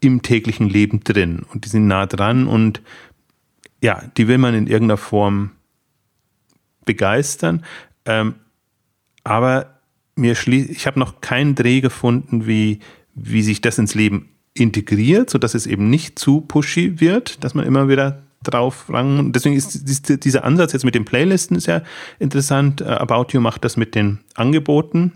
[0.00, 2.80] im täglichen Leben drin und die sind nah dran und
[3.82, 5.50] ja, die will man in irgendeiner Form
[6.86, 7.66] begeistern.
[8.06, 8.34] Ähm,
[9.24, 9.78] aber
[10.16, 12.78] mir schließt, ich habe noch keinen Dreh gefunden, wie,
[13.14, 17.66] wie sich das ins Leben integriert, sodass es eben nicht zu pushy wird, dass man
[17.66, 19.32] immer wieder drauf rangen.
[19.32, 21.82] Deswegen ist dieser Ansatz jetzt mit den Playlisten sehr
[22.18, 22.80] interessant.
[22.80, 25.12] Äh, About You macht das mit den Angeboten,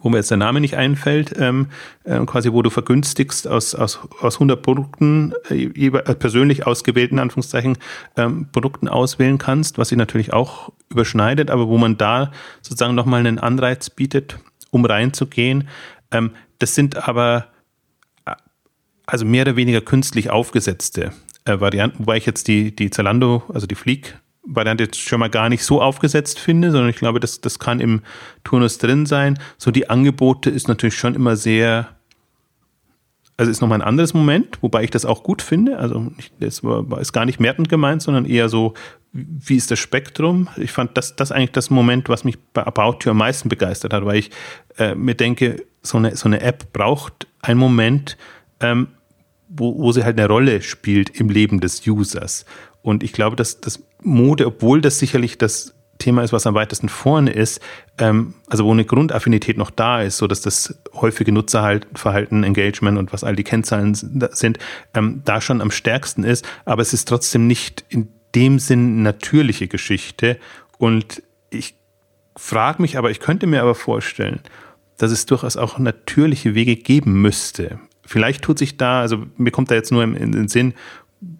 [0.00, 1.68] wo mir jetzt der Name nicht einfällt, ähm,
[2.04, 7.78] äh, quasi wo du vergünstigst aus, aus, aus 100 Produkten, äh, äh, persönlich ausgewählten Anführungszeichen,
[8.16, 13.20] ähm, Produkten auswählen kannst, was sich natürlich auch überschneidet, aber wo man da sozusagen nochmal
[13.20, 14.38] einen Anreiz bietet,
[14.70, 15.68] um reinzugehen.
[16.10, 17.46] Ähm, das sind aber
[19.06, 21.12] also mehr oder weniger künstlich aufgesetzte
[21.44, 25.30] äh, Varianten, wobei ich jetzt die, die Zalando, also die Fleek Variante jetzt schon mal
[25.30, 28.02] gar nicht so aufgesetzt finde, sondern ich glaube, das, das kann im
[28.44, 29.38] Turnus drin sein.
[29.56, 31.88] So die Angebote ist natürlich schon immer sehr,
[33.36, 35.78] also ist nochmal ein anderes Moment, wobei ich das auch gut finde.
[35.78, 36.12] Also
[36.62, 38.74] war, ist gar nicht mertend gemeint, sondern eher so,
[39.12, 40.48] wie ist das Spektrum?
[40.56, 43.92] Ich fand das, das eigentlich das Moment, was mich bei About You am meisten begeistert
[43.92, 44.30] hat, weil ich
[44.78, 48.16] äh, mir denke, so eine, so eine App braucht einen Moment,
[48.60, 48.88] ähm,
[49.54, 52.44] wo, wo sie halt eine Rolle spielt im Leben des Users.
[52.82, 56.88] Und ich glaube, dass das Mode, obwohl das sicherlich das Thema ist, was am weitesten
[56.88, 57.60] vorne ist,
[57.98, 63.12] ähm, also wo eine Grundaffinität noch da ist, so dass das häufige Nutzerverhalten, Engagement und
[63.12, 64.58] was all die Kennzahlen sind,
[64.94, 66.44] ähm, da schon am stärksten ist.
[66.64, 70.38] Aber es ist trotzdem nicht in dem Sinn natürliche Geschichte.
[70.78, 71.76] Und ich
[72.36, 74.40] frage mich aber, ich könnte mir aber vorstellen,
[74.96, 77.78] dass es durchaus auch natürliche Wege geben müsste.
[78.04, 80.74] Vielleicht tut sich da, also mir kommt da jetzt nur in den Sinn,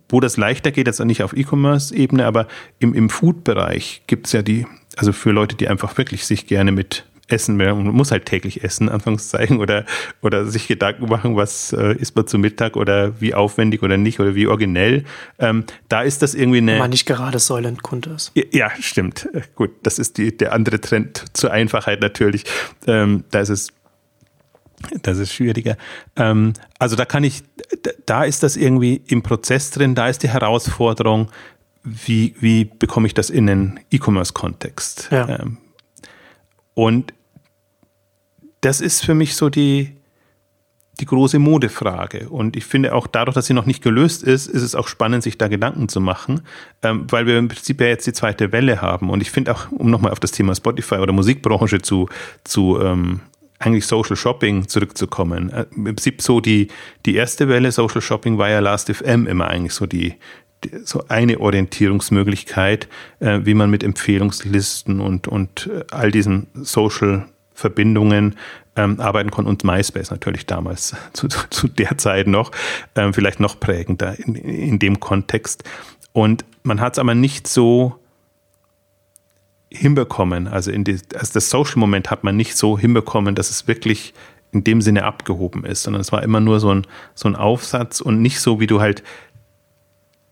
[0.09, 2.46] wo das leichter geht, jetzt nicht auf E-Commerce-Ebene, aber
[2.79, 6.70] im, im Food-Bereich gibt es ja die, also für Leute, die einfach wirklich sich gerne
[6.70, 9.87] mit Essen und muss halt täglich essen, Anführungszeichen, oder,
[10.20, 14.20] oder sich Gedanken machen, was äh, isst man zu Mittag oder wie aufwendig oder nicht
[14.20, 15.05] oder wie originell.
[15.38, 16.72] Ähm, da ist das irgendwie eine.
[16.72, 18.33] Wenn man nicht gerade Säulendkunde ist.
[18.35, 19.29] Ja, ja, stimmt.
[19.33, 22.44] Äh, gut, das ist die, der andere Trend zur Einfachheit natürlich.
[22.87, 23.72] Ähm, da ist es
[25.03, 25.77] das ist schwieriger.
[26.16, 27.42] Ähm, also da kann ich,
[28.07, 31.31] da ist das irgendwie im Prozess drin, da ist die Herausforderung,
[31.85, 35.09] wie, wie bekomme ich das in den E-Commerce-Kontext?
[35.11, 35.40] Ja.
[35.40, 35.59] Ähm,
[36.75, 37.12] und
[38.61, 39.97] das ist für mich so die,
[41.01, 42.29] die große Modefrage.
[42.29, 45.23] Und ich finde auch dadurch, dass sie noch nicht gelöst ist, ist es auch spannend,
[45.23, 46.42] sich da Gedanken zu machen,
[46.83, 49.11] ähm, weil wir im Prinzip ja jetzt die zweite Welle haben.
[49.11, 52.09] Und ich finde auch, um nochmal auf das Thema Spotify oder Musikbranche zu,
[52.45, 53.21] zu ähm,
[53.62, 55.51] eigentlich Social Shopping zurückzukommen.
[55.51, 56.68] Äh, Im Prinzip so die,
[57.07, 60.14] die erste Welle Social Shopping war ja Last.fm immer eigentlich so die,
[60.64, 62.88] die so eine Orientierungsmöglichkeit,
[63.20, 68.37] äh, wie man mit Empfehlungslisten und, und äh, all diesen Social Verbindungen
[68.77, 72.51] ähm, arbeiten konnte und MySpace natürlich damals zu, zu der Zeit noch,
[72.96, 75.64] ähm, vielleicht noch prägender in, in dem Kontext.
[76.12, 78.02] Und man hat es aber nicht so
[79.75, 80.49] hinbekommen.
[80.49, 84.15] Also, in die, also das Social-Moment hat man nicht so hinbekommen, dass es wirklich
[84.53, 88.01] in dem Sinne abgehoben ist, sondern es war immer nur so ein, so ein Aufsatz
[88.01, 89.03] und nicht so, wie du halt,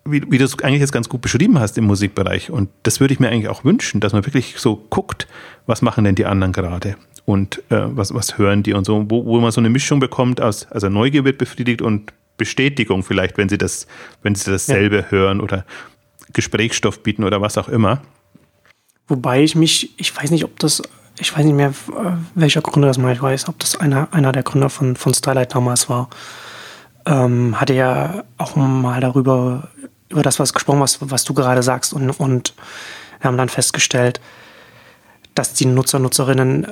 [0.05, 2.51] wie, wie du es eigentlich jetzt ganz gut beschrieben hast im Musikbereich.
[2.51, 5.27] Und das würde ich mir eigentlich auch wünschen, dass man wirklich so guckt,
[5.67, 9.25] was machen denn die anderen gerade und äh, was, was hören die und so, wo,
[9.25, 13.49] wo man so eine Mischung bekommt aus, also Neugier wird befriedigt und Bestätigung vielleicht, wenn
[13.49, 13.87] sie das,
[14.23, 15.05] wenn sie dasselbe ja.
[15.11, 15.65] hören oder
[16.33, 18.03] Gesprächsstoff bieten oder was auch immer.
[19.11, 20.83] Wobei ich mich, ich weiß nicht, ob das,
[21.19, 21.75] ich weiß nicht mehr,
[22.37, 25.53] welcher Gründer das mal, ich weiß, ob das einer, einer der Gründer von, von Starlight
[25.53, 26.09] damals war,
[27.07, 29.69] ähm, hatte ja auch mal darüber,
[30.11, 32.55] über das was gesprochen, was, was du gerade sagst und, und
[33.21, 34.21] wir haben dann festgestellt,
[35.35, 36.69] dass die Nutzer, Nutzerinnen,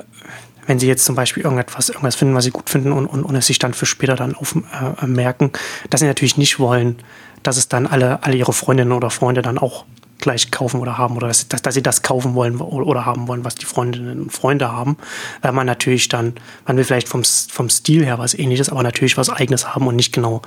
[0.65, 3.35] wenn sie jetzt zum Beispiel irgendetwas, irgendwas finden, was sie gut finden und, und, und
[3.35, 6.99] es sich dann für später dann aufmerken, äh, dass sie natürlich nicht wollen,
[7.43, 9.83] dass es dann alle, alle ihre Freundinnen oder Freunde dann auch
[10.19, 13.55] gleich kaufen oder haben oder dass, dass, sie das kaufen wollen oder haben wollen, was
[13.55, 14.97] die Freundinnen und Freunde haben,
[15.41, 16.35] weil man natürlich dann,
[16.67, 19.95] man will vielleicht vom, vom Stil her was ähnliches, aber natürlich was eigenes haben und
[19.95, 20.41] nicht genau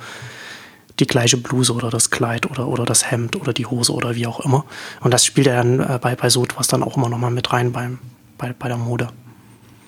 [0.99, 4.27] die gleiche Bluse oder das Kleid oder, oder das Hemd oder die Hose oder wie
[4.27, 4.65] auch immer.
[5.01, 7.51] Und das spielt ja dann äh, bei, bei so etwas dann auch immer nochmal mit
[7.51, 7.97] rein beim,
[8.37, 9.09] bei, bei der Mode.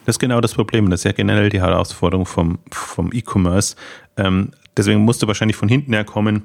[0.05, 0.89] Das ist genau das Problem.
[0.89, 3.75] Das ist ja generell die Herausforderung vom, vom E-Commerce.
[4.17, 6.43] Ähm, deswegen musst du wahrscheinlich von hinten her kommen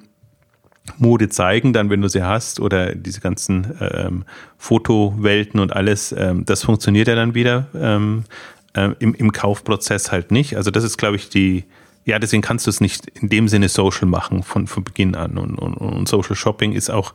[0.99, 4.25] Mode zeigen, dann wenn du sie hast oder diese ganzen ähm,
[4.59, 8.25] Fotowelten und alles, ähm, das funktioniert ja dann wieder ähm,
[8.75, 10.57] äh, im, im Kaufprozess halt nicht.
[10.57, 11.65] Also das ist, glaube ich, die,
[12.05, 15.39] ja, deswegen kannst du es nicht in dem Sinne social machen von, von Beginn an.
[15.39, 17.15] Und, und, und Social Shopping ist auch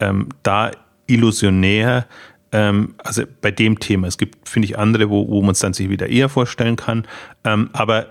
[0.00, 0.70] ähm, da
[1.06, 2.06] illusionär,
[2.52, 4.06] ähm, also bei dem Thema.
[4.06, 7.06] Es gibt, finde ich, andere, wo, wo man es dann sich wieder eher vorstellen kann.
[7.44, 8.06] Ähm, aber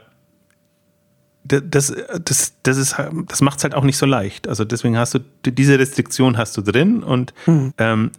[1.47, 2.95] das, das, das, ist,
[3.27, 4.47] das macht es halt auch nicht so leicht.
[4.47, 7.73] Also deswegen hast du diese Restriktion hast du drin und mhm.
[7.77, 8.11] ähm,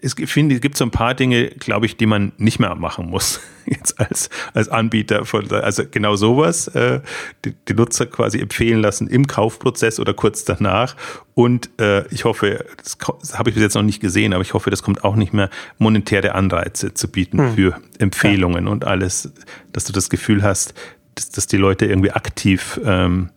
[0.00, 2.74] es, ich finde, es gibt so ein paar Dinge, glaube ich, die man nicht mehr
[2.74, 7.00] machen muss jetzt als, als Anbieter von, also genau sowas, äh,
[7.44, 10.96] die, die Nutzer quasi empfehlen lassen im Kaufprozess oder kurz danach.
[11.34, 14.54] Und äh, ich hoffe, das, das habe ich bis jetzt noch nicht gesehen, aber ich
[14.54, 17.54] hoffe, das kommt auch nicht mehr, monetäre Anreize zu bieten mhm.
[17.54, 18.72] für Empfehlungen ja.
[18.72, 19.32] und alles,
[19.72, 20.74] dass du das Gefühl hast,
[21.14, 23.30] dass, dass die Leute irgendwie aktiv ähm,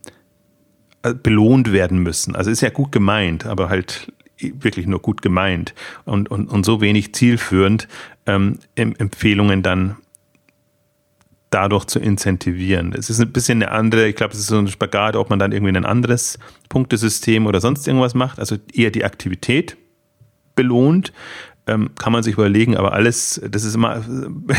[1.02, 2.34] äh, belohnt werden müssen.
[2.36, 6.80] Also ist ja gut gemeint, aber halt wirklich nur gut gemeint und, und, und so
[6.80, 7.88] wenig zielführend
[8.26, 9.96] ähm, Empfehlungen dann
[11.50, 12.92] dadurch zu incentivieren.
[12.92, 15.38] Es ist ein bisschen eine andere, ich glaube, es ist so ein Spagat, ob man
[15.38, 19.76] dann irgendwie ein anderes Punktesystem oder sonst irgendwas macht, also eher die Aktivität
[20.54, 21.12] belohnt,
[21.66, 24.04] ähm, kann man sich überlegen, aber alles, das ist immer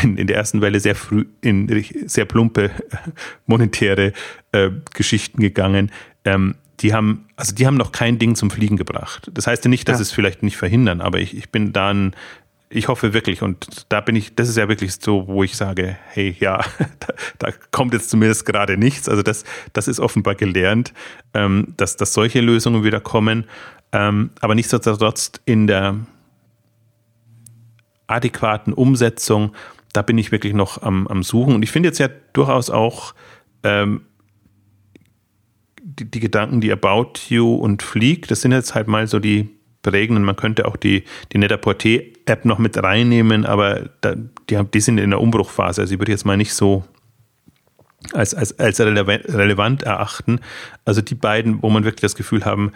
[0.04, 1.68] in, der ersten Welle sehr früh in
[2.06, 2.72] sehr plumpe
[3.46, 4.14] monetäre
[4.52, 5.92] äh, Geschichten gegangen.
[6.26, 9.32] Ähm, die haben, also die haben noch kein Ding zum Fliegen gebracht.
[9.34, 10.04] Das heißt ja nicht, dass ja.
[10.04, 12.14] es vielleicht nicht verhindern, aber ich, ich bin dann,
[12.70, 15.98] ich hoffe wirklich, und da bin ich, das ist ja wirklich so, wo ich sage,
[16.10, 16.58] hey, ja,
[17.00, 19.10] da, da kommt jetzt zumindest gerade nichts.
[19.10, 19.44] Also das,
[19.74, 20.94] das ist offenbar gelernt,
[21.34, 23.46] ähm, dass, dass solche Lösungen wieder kommen.
[23.94, 25.96] Ähm, aber nichtsdestotrotz in der
[28.08, 29.54] adäquaten Umsetzung,
[29.94, 31.56] da bin ich wirklich noch am, am Suchen.
[31.56, 33.14] Und ich finde jetzt ja durchaus auch
[33.64, 34.02] ähm,
[35.82, 39.50] die, die, Gedanken, die About You und Fleek, das sind jetzt halt mal so die
[39.82, 40.24] prägenden.
[40.24, 44.16] Man könnte auch die, die Net-a-Porter-App noch mit reinnehmen, aber da,
[44.50, 45.82] die, die sind in der Umbruchphase.
[45.82, 46.84] Also ich würde jetzt mal nicht so
[48.14, 50.40] als, als, als relevant erachten.
[50.86, 52.72] Also die beiden, wo man wirklich das Gefühl haben,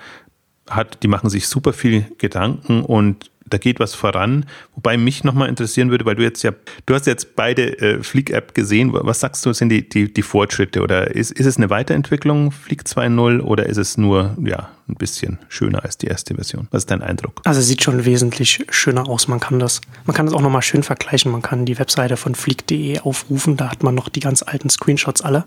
[0.69, 4.45] hat, die machen sich super viel Gedanken und da geht was voran.
[4.75, 6.51] Wobei mich nochmal interessieren würde, weil du jetzt ja,
[6.85, 8.91] du hast jetzt beide äh, Flick-App gesehen.
[8.93, 10.81] Was sagst du, sind die, die, die Fortschritte?
[10.81, 15.39] Oder ist, ist es eine Weiterentwicklung, Flick 2.0, oder ist es nur, ja, ein bisschen
[15.49, 16.67] schöner als die erste Version?
[16.71, 17.41] Was ist dein Eindruck?
[17.45, 19.27] Also es sieht schon wesentlich schöner aus.
[19.27, 21.31] Man kann das, man kann das auch nochmal schön vergleichen.
[21.31, 23.57] Man kann die Webseite von flick.de aufrufen.
[23.57, 25.45] Da hat man noch die ganz alten Screenshots alle.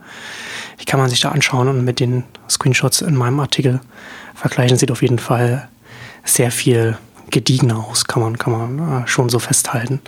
[0.80, 3.80] Die kann man sich da anschauen und mit den Screenshots in meinem Artikel
[4.34, 4.78] vergleichen.
[4.78, 5.68] Sieht auf jeden Fall
[6.24, 6.96] sehr viel
[7.30, 10.00] gediegener aus, kann man, kann man äh, schon so festhalten.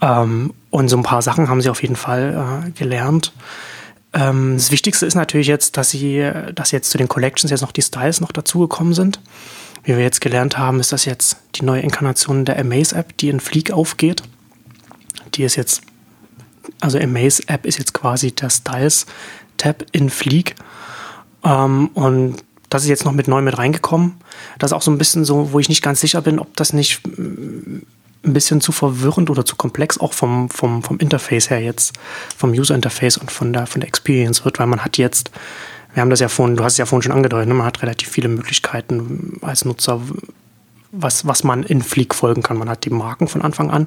[0.00, 3.32] Ähm, und so ein paar Sachen haben sie auf jeden Fall äh, gelernt.
[4.12, 7.72] Ähm, das Wichtigste ist natürlich jetzt, dass sie, dass jetzt zu den Collections jetzt noch
[7.72, 9.20] die Styles noch dazugekommen sind.
[9.82, 13.40] Wie wir jetzt gelernt haben, ist das jetzt die neue Inkarnation der Amaze-App, die in
[13.40, 14.22] Fleek aufgeht.
[15.34, 15.82] Die ist jetzt,
[16.80, 20.54] also Amaze-App ist jetzt quasi der Styles-Tab in Fleek.
[21.44, 22.42] Ähm, und
[22.74, 24.16] das ist jetzt noch mit neu mit reingekommen.
[24.58, 26.72] Das ist auch so ein bisschen so, wo ich nicht ganz sicher bin, ob das
[26.72, 27.82] nicht mm,
[28.24, 31.92] ein bisschen zu verwirrend oder zu komplex auch vom, vom, vom Interface her jetzt,
[32.36, 35.30] vom User Interface und von der, von der Experience wird, weil man hat jetzt,
[35.92, 37.54] wir haben das ja vorhin, du hast es ja vorhin schon angedeutet, ne?
[37.54, 40.00] man hat relativ viele Möglichkeiten als Nutzer,
[40.90, 42.56] was, was man in Fleek folgen kann.
[42.56, 43.86] Man hat die Marken von Anfang an,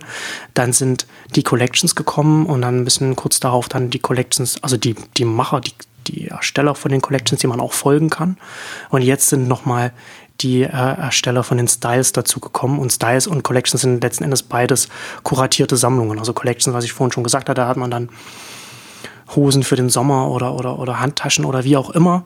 [0.53, 4.77] dann sind die Collections gekommen und dann ein bisschen kurz darauf dann die Collections, also
[4.77, 5.73] die, die Macher, die,
[6.07, 8.37] die Ersteller von den Collections, die man auch folgen kann.
[8.89, 9.91] Und jetzt sind nochmal
[10.41, 12.79] die äh, Ersteller von den Styles dazugekommen.
[12.79, 14.89] Und Styles und Collections sind letzten Endes beides
[15.23, 16.19] kuratierte Sammlungen.
[16.19, 18.09] Also Collections, was ich vorhin schon gesagt hatte, da hat man dann
[19.35, 22.23] Hosen für den Sommer oder, oder, oder Handtaschen oder wie auch immer.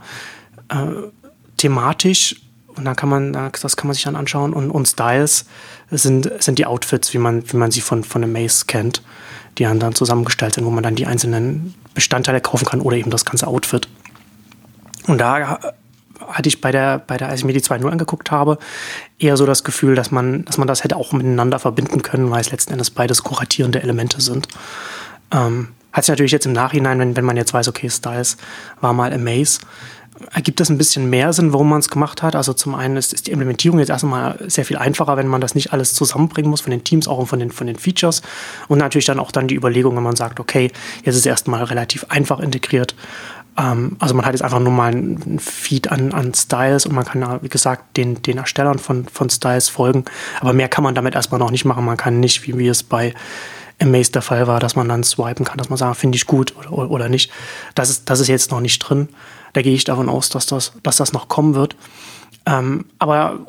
[0.69, 1.09] Äh,
[1.57, 2.35] thematisch
[2.75, 4.53] und dann kann man, das kann man sich dann anschauen.
[4.53, 5.45] Und, und Styles
[5.89, 9.01] sind, sind die Outfits, wie man, wie man sie von, von einem Mace kennt
[9.57, 13.25] die dann zusammengestellt sind, wo man dann die einzelnen Bestandteile kaufen kann oder eben das
[13.25, 13.87] ganze Outfit.
[15.07, 15.59] Und da
[16.27, 18.57] hatte ich bei der, bei der, als ich mir die 2.0 angeguckt habe,
[19.19, 22.41] eher so das Gefühl, dass man, dass man das hätte auch miteinander verbinden können, weil
[22.41, 24.47] es letzten Endes beides kuratierende Elemente sind.
[25.31, 28.37] Ähm, hat sich natürlich jetzt im Nachhinein, wenn, wenn man jetzt weiß, okay, Styles
[28.79, 29.59] war mal Amaze,
[30.31, 32.35] ergibt das ein bisschen mehr Sinn, warum man es gemacht hat.
[32.35, 35.55] Also zum einen ist, ist, die Implementierung jetzt erstmal sehr viel einfacher, wenn man das
[35.55, 38.21] nicht alles zusammenbringen muss von den Teams, auch von den, von den Features.
[38.67, 40.71] Und natürlich dann auch dann die Überlegung, wenn man sagt, okay,
[41.03, 42.95] jetzt ist es erstmal relativ einfach integriert.
[43.57, 47.05] Ähm, also man hat jetzt einfach nur mal einen Feed an, an Styles und man
[47.05, 50.05] kann, wie gesagt, den, den Erstellern von, von Styles folgen.
[50.39, 51.85] Aber mehr kann man damit erstmal noch nicht machen.
[51.85, 53.13] Man kann nicht, wie wir es bei
[53.81, 56.55] Amaze der Fall war, dass man dann swipen kann, dass man sagt, finde ich gut
[56.57, 57.31] oder, oder nicht.
[57.75, 59.09] Das ist, das ist jetzt noch nicht drin.
[59.53, 61.75] Da gehe ich davon aus, dass das, dass das noch kommen wird.
[62.45, 63.39] Ähm, aber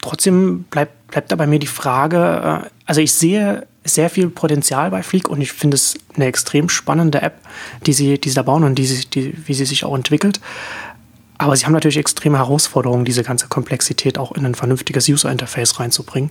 [0.00, 4.90] trotzdem bleibt, bleibt da bei mir die Frage, äh, also ich sehe sehr viel Potenzial
[4.90, 7.34] bei Fleek und ich finde es eine extrem spannende App,
[7.84, 10.40] die sie, die sie da bauen und die, die, wie sie sich auch entwickelt.
[11.38, 16.30] Aber sie haben natürlich extreme Herausforderungen, diese ganze Komplexität auch in ein vernünftiges User-Interface reinzubringen.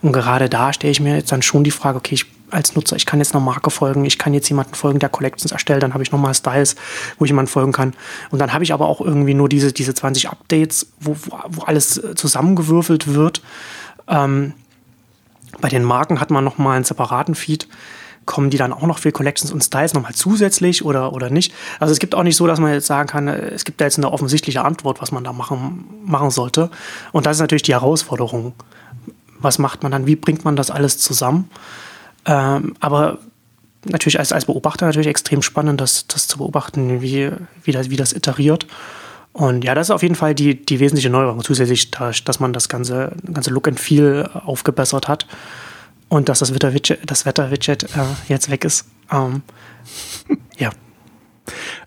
[0.00, 2.96] Und gerade da stelle ich mir jetzt dann schon die Frage, okay, ich als Nutzer,
[2.96, 5.94] ich kann jetzt einer Marke folgen, ich kann jetzt jemanden folgen, der Collections erstellt, dann
[5.94, 6.76] habe ich nochmal Styles,
[7.18, 7.94] wo ich jemanden folgen kann.
[8.30, 11.62] Und dann habe ich aber auch irgendwie nur diese, diese 20 Updates, wo, wo, wo
[11.62, 13.42] alles äh, zusammengewürfelt wird.
[14.08, 14.52] Ähm,
[15.60, 17.68] bei den Marken hat man nochmal einen separaten Feed.
[18.24, 21.54] Kommen die dann auch noch für Collections und Styles nochmal zusätzlich oder, oder nicht?
[21.78, 23.84] Also es gibt auch nicht so, dass man jetzt sagen kann, äh, es gibt da
[23.84, 26.70] jetzt eine offensichtliche Antwort, was man da machen, machen sollte.
[27.12, 28.52] Und das ist natürlich die Herausforderung.
[29.38, 30.06] Was macht man dann?
[30.06, 31.50] Wie bringt man das alles zusammen?
[32.26, 33.18] Ähm, aber
[33.84, 37.30] natürlich als, als Beobachter natürlich extrem spannend, das, das zu beobachten, wie,
[37.62, 38.66] wie, das, wie das iteriert.
[39.32, 41.42] Und ja, das ist auf jeden Fall die, die wesentliche Neuerung.
[41.42, 45.26] Zusätzlich, dass man das ganze, ganze Look and Feel aufgebessert hat
[46.08, 48.86] und dass das Wetter-Widget das Wetter -Widget, äh, jetzt weg ist.
[49.12, 49.42] Ähm,
[50.58, 50.70] ja.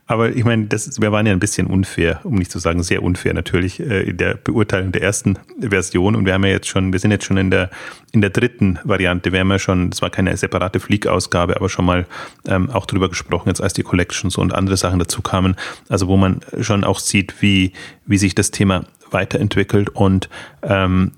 [0.10, 3.04] Aber ich meine, das, wir waren ja ein bisschen unfair, um nicht zu sagen sehr
[3.04, 6.16] unfair natürlich äh, in der Beurteilung der ersten Version.
[6.16, 7.70] Und wir haben ja jetzt schon, wir sind jetzt schon in der
[8.12, 9.32] in der dritten Variante.
[9.32, 12.08] Wir haben ja schon, das war keine separate Fleek-Ausgabe, aber schon mal
[12.48, 15.56] ähm, auch drüber gesprochen, jetzt als die Collections und andere Sachen dazu kamen.
[15.90, 17.74] Also wo man schon auch sieht, wie
[18.08, 20.28] wie sich das Thema weiterentwickelt und
[20.64, 21.12] ähm,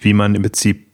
[0.00, 0.86] wie man im Prinzip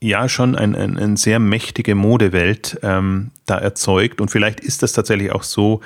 [0.00, 4.22] ja schon eine ein, ein sehr mächtige Modewelt ähm, da erzeugt.
[4.22, 5.82] Und vielleicht ist das tatsächlich auch so,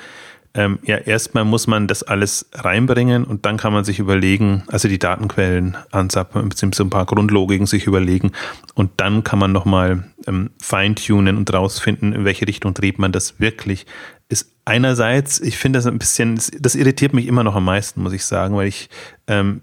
[0.55, 4.87] ähm, ja, erstmal muss man das alles reinbringen und dann kann man sich überlegen, also
[4.87, 8.31] die Datenquellen ansappen, beziehungsweise ein paar Grundlogiken sich überlegen
[8.73, 13.39] und dann kann man nochmal ähm, feintunen und rausfinden, in welche Richtung dreht man das
[13.39, 13.85] wirklich.
[14.29, 18.13] Ist einerseits, ich finde das ein bisschen, das irritiert mich immer noch am meisten, muss
[18.13, 18.89] ich sagen, weil ich
[19.27, 19.61] ähm,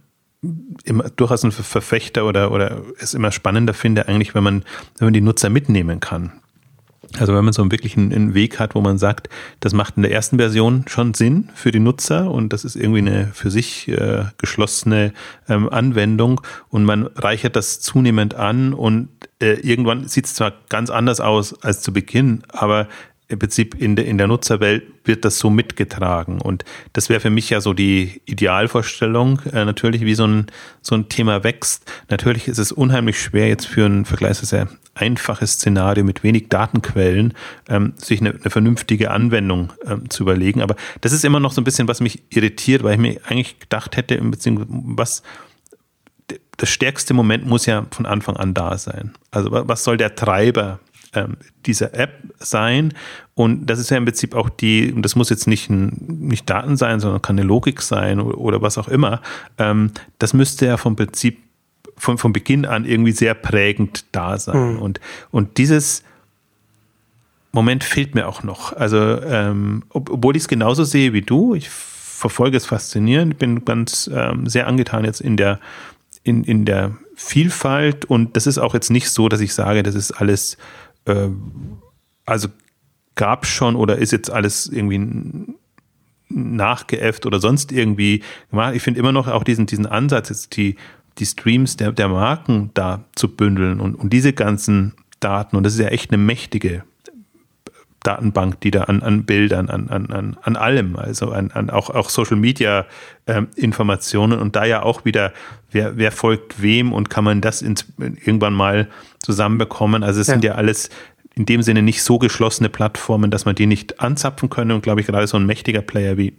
[0.84, 4.64] immer durchaus ein Verfechter oder, oder es immer spannender finde, eigentlich, wenn man,
[4.98, 6.32] wenn man die Nutzer mitnehmen kann.
[7.18, 9.28] Also wenn man so wirklich einen, einen, Weg hat, wo man sagt,
[9.60, 13.00] das macht in der ersten Version schon Sinn für die Nutzer und das ist irgendwie
[13.00, 15.12] eine für sich äh, geschlossene
[15.48, 19.08] ähm, Anwendung und man reichert das zunehmend an und
[19.40, 22.88] äh, irgendwann sieht es zwar ganz anders aus als zu Beginn, aber
[23.32, 26.40] im Prinzip in der, in der Nutzerwelt wird das so mitgetragen.
[26.40, 30.46] Und das wäre für mich ja so die Idealvorstellung, äh, natürlich, wie so ein,
[30.80, 31.90] so ein Thema wächst.
[32.10, 37.32] Natürlich ist es unheimlich schwer, jetzt für ein vergleichsweise einfaches Szenario mit wenig Datenquellen
[37.68, 40.60] ähm, sich eine, eine, vernünftige Anwendung ähm, zu überlegen.
[40.60, 43.58] Aber das ist immer noch so ein bisschen, was mich irritiert, weil ich mir eigentlich
[43.58, 45.22] gedacht hätte, was
[46.58, 49.14] das stärkste Moment muss ja von Anfang an da sein.
[49.30, 50.78] Also was soll der Treiber
[51.14, 52.94] ähm, dieser App sein.
[53.34, 56.48] Und das ist ja im Prinzip auch die, und das muss jetzt nicht, ein, nicht
[56.48, 59.20] Daten sein, sondern kann eine Logik sein oder, oder was auch immer.
[59.58, 61.38] Ähm, das müsste ja vom Prinzip
[61.96, 64.74] von, von Beginn an irgendwie sehr prägend da sein.
[64.74, 64.78] Mhm.
[64.78, 66.02] Und, und dieses
[67.52, 68.72] Moment fehlt mir auch noch.
[68.72, 73.64] Also, ähm, ob, obwohl ich es genauso sehe wie du, ich verfolge es faszinierend, bin
[73.64, 75.60] ganz ähm, sehr angetan jetzt in der,
[76.22, 79.94] in, in der Vielfalt und das ist auch jetzt nicht so, dass ich sage, das
[79.94, 80.56] ist alles
[81.06, 81.28] äh,
[82.26, 82.48] also
[83.14, 85.54] gab schon oder ist jetzt alles irgendwie
[86.28, 88.74] nachgeäfft oder sonst irgendwie gemacht.
[88.74, 90.76] Ich finde immer noch auch diesen, diesen Ansatz, jetzt die,
[91.18, 95.74] die Streams der, der Marken da zu bündeln und, und diese ganzen Daten, und das
[95.74, 96.84] ist ja echt eine mächtige
[98.02, 102.08] Datenbank, die da an, an Bildern, an, an, an allem, also an, an auch, auch
[102.10, 102.86] Social Media
[103.26, 105.32] ähm, Informationen und da ja auch wieder,
[105.70, 108.88] wer, wer folgt wem und kann man das ins, irgendwann mal
[109.22, 110.02] zusammenbekommen.
[110.02, 110.34] Also es ja.
[110.34, 110.90] sind ja alles
[111.34, 115.00] in dem Sinne nicht so geschlossene Plattformen, dass man die nicht anzapfen könne und glaube
[115.00, 116.36] ich gerade so ein mächtiger Player wie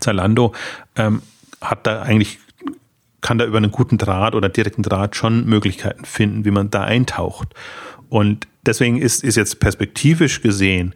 [0.00, 0.54] Zalando
[0.94, 1.22] ähm,
[1.60, 2.38] hat da eigentlich
[3.20, 6.84] kann da über einen guten Draht oder direkten Draht schon Möglichkeiten finden, wie man da
[6.84, 7.48] eintaucht.
[8.08, 10.94] Und deswegen ist, ist jetzt perspektivisch gesehen,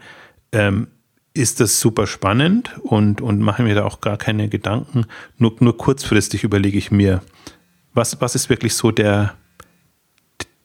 [0.52, 0.86] ähm,
[1.34, 5.06] ist das super spannend und, und mache mir da auch gar keine Gedanken.
[5.38, 7.22] Nur, nur kurzfristig überlege ich mir,
[7.94, 9.34] was, was ist wirklich so der,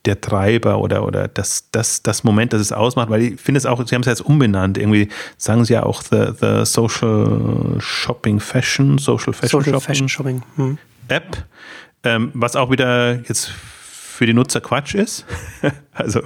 [0.06, 3.65] der Treiber oder, oder das, das, das Moment, das es ausmacht, weil ich finde es
[3.65, 8.39] auch, Sie haben es jetzt umbenannt, irgendwie sagen Sie ja auch the, the Social Shopping
[8.39, 10.44] Fashion, Social Fashion Social Shopping, Fashion Shopping.
[10.56, 10.78] Hm.
[11.08, 11.46] App,
[12.04, 15.26] ähm, was auch wieder jetzt für die Nutzer Quatsch ist.
[15.94, 16.22] also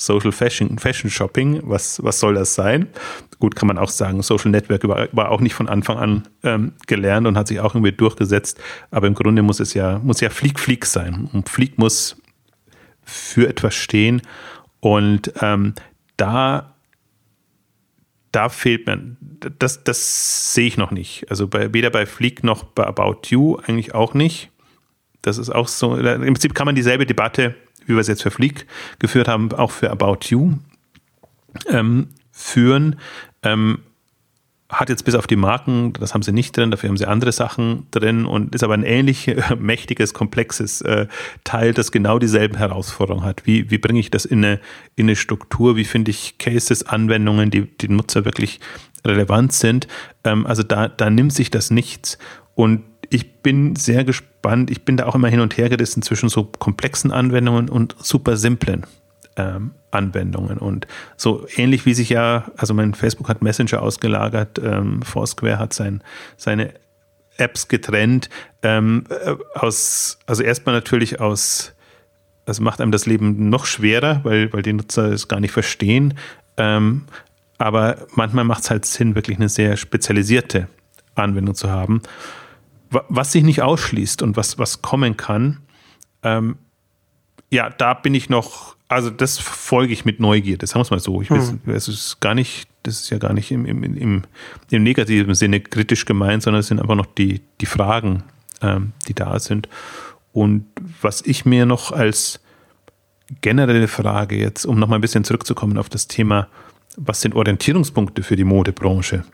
[0.00, 2.88] Social Fashion, Fashion Shopping, was, was soll das sein?
[3.38, 6.72] Gut, kann man auch sagen, Social Network war, war auch nicht von Anfang an ähm,
[6.86, 8.60] gelernt und hat sich auch irgendwie durchgesetzt,
[8.90, 11.28] aber im Grunde muss es ja, muss ja Flieg Flieg sein.
[11.32, 12.16] Und Flieg muss
[13.02, 14.22] für etwas stehen
[14.80, 15.74] und ähm,
[16.16, 16.74] da
[18.32, 19.16] da fehlt mir,
[19.58, 21.28] das, das sehe ich noch nicht.
[21.30, 24.50] Also bei, weder bei Flieg noch bei About You eigentlich auch nicht.
[25.22, 28.30] Das ist auch so, im Prinzip kann man dieselbe Debatte, wie wir es jetzt für
[28.30, 28.66] Fleek
[28.98, 30.54] geführt haben, auch für About You
[31.68, 32.96] ähm, führen.
[33.42, 33.78] Ähm,
[34.70, 37.32] hat jetzt bis auf die Marken, das haben sie nicht drin, dafür haben sie andere
[37.32, 41.06] Sachen drin und ist aber ein ähnlich äh, mächtiges, komplexes äh,
[41.44, 43.46] Teil, das genau dieselben Herausforderungen hat.
[43.46, 44.60] Wie, wie bringe ich das in eine,
[44.94, 45.76] in eine Struktur?
[45.76, 48.60] Wie finde ich Cases, Anwendungen, die die Nutzer wirklich
[49.04, 49.88] relevant sind?
[50.24, 52.18] Ähm, also da, da nimmt sich das nichts.
[52.54, 54.70] Und ich bin sehr gespannt.
[54.70, 58.36] Ich bin da auch immer hin und her gerissen zwischen so komplexen Anwendungen und super
[58.36, 58.86] simplen
[59.36, 60.58] ähm, Anwendungen.
[60.58, 65.72] Und so ähnlich wie sich ja, also mein Facebook hat Messenger ausgelagert, ähm, Foursquare hat
[65.72, 66.02] sein,
[66.36, 66.72] seine
[67.36, 68.30] Apps getrennt.
[68.62, 71.74] Ähm, äh, aus, also erstmal natürlich aus,
[72.46, 76.14] also macht einem das Leben noch schwerer, weil, weil die Nutzer es gar nicht verstehen.
[76.56, 77.06] Ähm,
[77.58, 80.68] aber manchmal macht es halt Sinn, wirklich eine sehr spezialisierte
[81.16, 82.02] Anwendung zu haben
[82.90, 85.58] was sich nicht ausschließt und was, was kommen kann,
[86.22, 86.56] ähm,
[87.50, 91.00] ja, da bin ich noch Also das folge ich mit Neugierde, sagen wir es mal
[91.00, 91.22] so.
[91.22, 91.60] Ich hm.
[91.66, 94.22] es ist gar nicht, das ist ja gar nicht im, im, im,
[94.70, 98.24] im negativen Sinne kritisch gemeint, sondern es sind einfach noch die, die Fragen,
[98.62, 99.68] ähm, die da sind.
[100.32, 100.66] Und
[101.00, 102.40] was ich mir noch als
[103.40, 106.48] generelle Frage jetzt, um nochmal ein bisschen zurückzukommen auf das Thema,
[106.96, 109.24] was sind Orientierungspunkte für die Modebranche?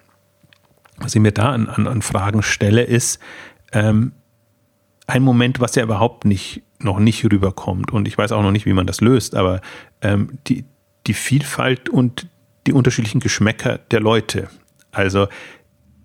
[0.98, 3.18] Was ich mir da an, an, an Fragen stelle, ist
[3.72, 4.12] ähm,
[5.06, 7.92] ein Moment, was ja überhaupt nicht, noch nicht rüberkommt.
[7.92, 9.60] Und ich weiß auch noch nicht, wie man das löst, aber
[10.02, 10.64] ähm, die,
[11.06, 12.26] die Vielfalt und
[12.66, 14.48] die unterschiedlichen Geschmäcker der Leute.
[14.90, 15.28] Also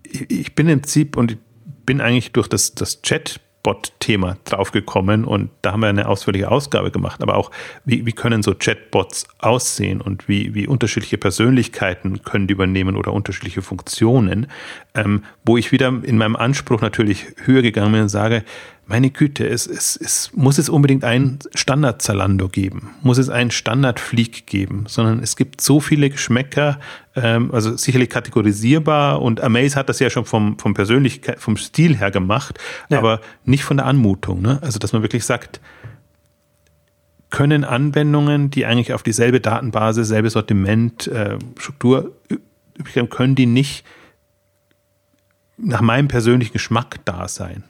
[0.04, 1.38] ich bin im Prinzip und
[1.86, 6.90] bin eigentlich durch das, das Chat Chatbot-Thema draufgekommen und da haben wir eine ausführliche Ausgabe
[6.90, 7.22] gemacht.
[7.22, 7.50] Aber auch,
[7.84, 13.12] wie, wie können so Chatbots aussehen und wie, wie unterschiedliche Persönlichkeiten können die übernehmen oder
[13.12, 14.48] unterschiedliche Funktionen,
[14.94, 18.44] ähm, wo ich wieder in meinem Anspruch natürlich höher gegangen bin und sage,
[18.92, 24.46] meine Güte, es, es, es muss es unbedingt ein Standard-Zalando geben, muss es einen Standard-Fleek
[24.46, 26.78] geben, sondern es gibt so viele Geschmäcker,
[27.16, 31.96] ähm, also sicherlich kategorisierbar und Amaze hat das ja schon vom, vom Persönlichkeit, vom Stil
[31.96, 32.58] her gemacht,
[32.90, 32.98] ja.
[32.98, 34.42] aber nicht von der Anmutung.
[34.42, 34.58] Ne?
[34.60, 35.62] Also, dass man wirklich sagt,
[37.30, 42.12] können Anwendungen, die eigentlich auf dieselbe Datenbasis, selbe Sortiment, äh, Struktur
[42.76, 43.86] übrigens können die nicht
[45.56, 47.64] nach meinem persönlichen Geschmack da sein.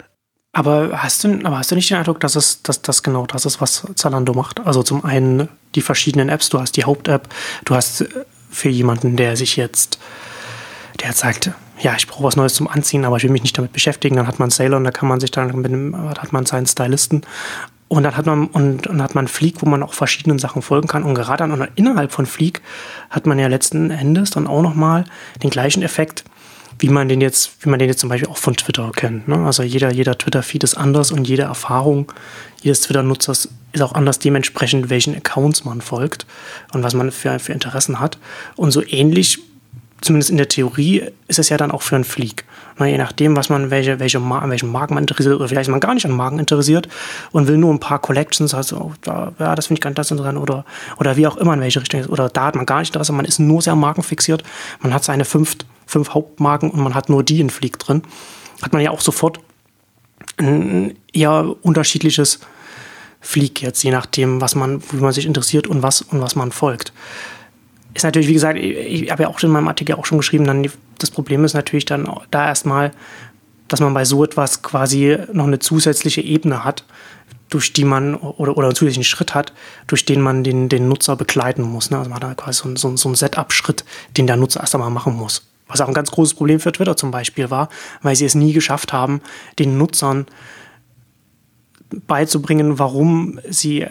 [0.53, 3.47] Aber hast du, aber hast du nicht den Eindruck, dass es, dass das genau das
[3.47, 4.61] ist, was Zalando macht?
[4.61, 7.29] Also zum einen die verschiedenen Apps, du hast die Haupt-App,
[7.65, 8.09] du hast äh,
[8.51, 9.99] für jemanden, der sich jetzt,
[11.01, 13.73] der sagt, ja, ich brauche was Neues zum Anziehen, aber ich will mich nicht damit
[13.73, 16.45] beschäftigen, dann hat man Sailor und da kann man sich dann mit dem, hat man
[16.45, 17.23] seinen Stylisten
[17.89, 20.89] und dann hat man und, und hat man Fleek, wo man auch verschiedenen Sachen folgen
[20.89, 21.03] kann.
[21.03, 22.63] Und gerade an, innerhalb von Fleek
[23.11, 25.05] hat man ja letzten Endes dann auch nochmal
[25.43, 26.25] den gleichen Effekt
[26.83, 29.29] wie man den jetzt, wie man den jetzt zum Beispiel auch von Twitter kennt.
[29.29, 29.37] Ne?
[29.37, 32.13] Also jeder, jeder Twitter-Feed ist anders und jede Erfahrung
[32.61, 36.27] jedes Twitter-Nutzers ist auch anders dementsprechend, welchen Accounts man folgt
[36.73, 38.19] und was man für, für Interessen hat.
[38.57, 39.39] Und so ähnlich,
[40.01, 42.45] zumindest in der Theorie, ist es ja dann auch für einen Fleek.
[42.81, 42.91] Ne?
[42.91, 45.81] Je nachdem, was man, welche, welche Mar welchen Marken man interessiert oder vielleicht ist man
[45.81, 46.89] gar nicht an Marken interessiert
[47.31, 50.39] und will nur ein paar Collections, also oh, da, ja, das finde ich ganz interessant
[50.39, 50.65] oder,
[50.99, 52.07] oder wie auch immer in welche Richtung.
[52.07, 54.43] Oder da hat man gar nicht Interesse, man ist nur sehr markenfixiert.
[54.81, 55.57] Man hat seine fünf
[55.93, 58.03] fünf Hauptmarken und man hat nur die in Fleek drin,
[58.63, 59.41] hat man ja auch sofort
[60.39, 62.41] ein eher unterschiedliches
[63.21, 66.51] Fleek jetzt, je nachdem, was man, wie man sich interessiert und was und was man
[66.51, 66.93] folgt.
[67.95, 70.67] Ist natürlich, wie gesagt, ich habe ja auch in meinem Artikel auch schon geschrieben, dann
[70.99, 72.93] das Problem ist natürlich dann da erstmal,
[73.69, 76.85] dass man bei so etwas quasi noch eine zusätzliche Ebene hat,
[77.51, 79.53] durch die man oder, oder einen zusätzlichen Schritt hat,
[79.87, 81.91] durch den man den, den Nutzer begleiten muss.
[81.91, 81.99] Ne?
[81.99, 83.85] Also man hat da quasi so, so, so einen Setup-Schritt,
[84.17, 85.52] den der Nutzer erst einmal machen muss.
[85.69, 87.69] Was auch ein ganz großes Problem für Twitter zum Beispiel war,
[88.03, 89.21] weil sie es nie geschafft haben,
[89.59, 90.27] den Nutzern
[92.07, 93.87] beizubringen, warum sie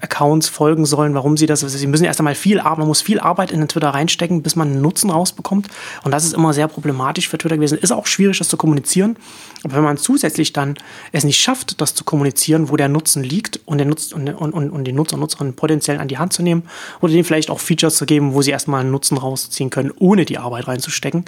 [0.00, 1.60] Accounts folgen sollen, warum sie das.
[1.60, 4.56] Sie müssen erst einmal viel Arbeit, man muss viel Arbeit in den Twitter reinstecken, bis
[4.56, 5.68] man einen Nutzen rausbekommt.
[6.04, 7.78] Und das ist immer sehr problematisch für Twitter gewesen.
[7.78, 9.16] Ist auch schwierig, das zu kommunizieren.
[9.62, 10.76] Aber wenn man zusätzlich dann
[11.12, 14.70] es nicht schafft, das zu kommunizieren, wo der Nutzen liegt und den, Nutz, und, und,
[14.70, 16.64] und den Nutzer und Nutzerinnen potenziell an die Hand zu nehmen
[17.00, 20.24] oder denen vielleicht auch Features zu geben, wo sie erstmal einen Nutzen rausziehen können, ohne
[20.24, 21.24] die Arbeit reinzustecken,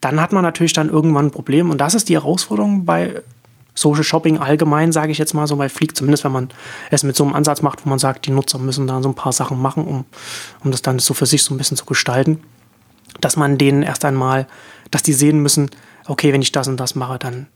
[0.00, 1.70] dann hat man natürlich dann irgendwann ein Problem.
[1.70, 3.22] Und das ist die Herausforderung bei
[3.78, 6.48] Social Shopping allgemein, sage ich jetzt mal so bei Flieg, zumindest wenn man
[6.90, 9.14] es mit so einem Ansatz macht, wo man sagt, die Nutzer müssen da so ein
[9.14, 10.04] paar Sachen machen, um,
[10.64, 12.40] um das dann so für sich so ein bisschen zu gestalten,
[13.20, 14.46] dass man denen erst einmal,
[14.90, 15.70] dass die sehen müssen,
[16.06, 17.46] okay, wenn ich das und das mache, dann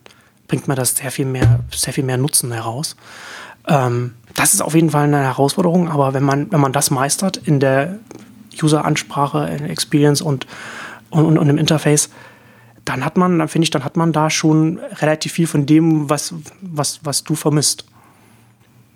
[0.46, 2.96] bringt mir das sehr viel mehr, sehr viel mehr Nutzen heraus.
[3.66, 7.36] Ähm, das ist auf jeden Fall eine Herausforderung, aber wenn man, wenn man das meistert
[7.36, 7.98] in der
[8.62, 10.46] User-Ansprache, in Experience und,
[11.10, 12.10] und, und im Interface,
[12.84, 16.10] dann hat man, dann finde ich, dann hat man da schon relativ viel von dem,
[16.10, 17.84] was, was, was du vermisst.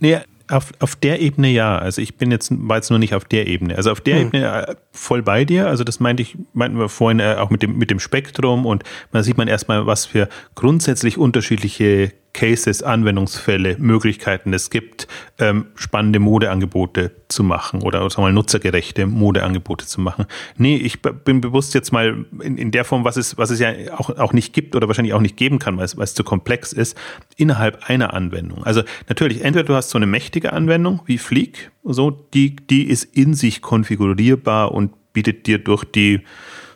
[0.01, 1.79] Nee, auf, auf der Ebene ja.
[1.79, 3.77] Also ich bin jetzt, war jetzt nur nicht auf der Ebene.
[3.77, 4.27] Also auf der hm.
[4.29, 5.67] Ebene äh, voll bei dir.
[5.69, 8.85] Also das meinte ich, meinten wir vorhin äh, auch mit dem, mit dem Spektrum und
[9.13, 15.09] da sieht man erstmal, was für grundsätzlich unterschiedliche Cases, Anwendungsfälle, Möglichkeiten es gibt,
[15.39, 20.27] ähm, spannende Modeangebote zu machen oder sagen wir mal nutzergerechte Modeangebote zu machen.
[20.59, 23.73] Nee, ich bin bewusst jetzt mal in, in der Form, was es, was es ja
[23.97, 26.25] auch, auch nicht gibt oder wahrscheinlich auch nicht geben kann, weil es, weil es zu
[26.25, 26.95] komplex ist,
[27.39, 28.65] innerhalb einer Anwendung.
[28.65, 33.05] Also natürlich, entweder du hast so eine mächtige Anwendung wie Fleek, so, die, die ist
[33.17, 36.21] in sich konfigurierbar und bietet dir durch die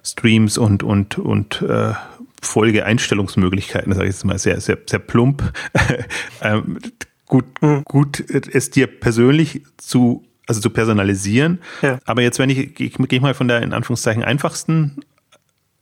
[0.02, 1.92] Streams und, und, und äh,
[2.40, 5.52] Folgeeinstellungsmöglichkeiten, sage ich jetzt mal sehr, sehr, sehr plump,
[6.42, 6.78] ähm,
[7.26, 7.82] gut, mhm.
[7.84, 11.60] gut es dir persönlich zu, also zu personalisieren.
[11.82, 11.98] Ja.
[12.04, 15.02] Aber jetzt, wenn ich, ich gehe mal von der in Anführungszeichen einfachsten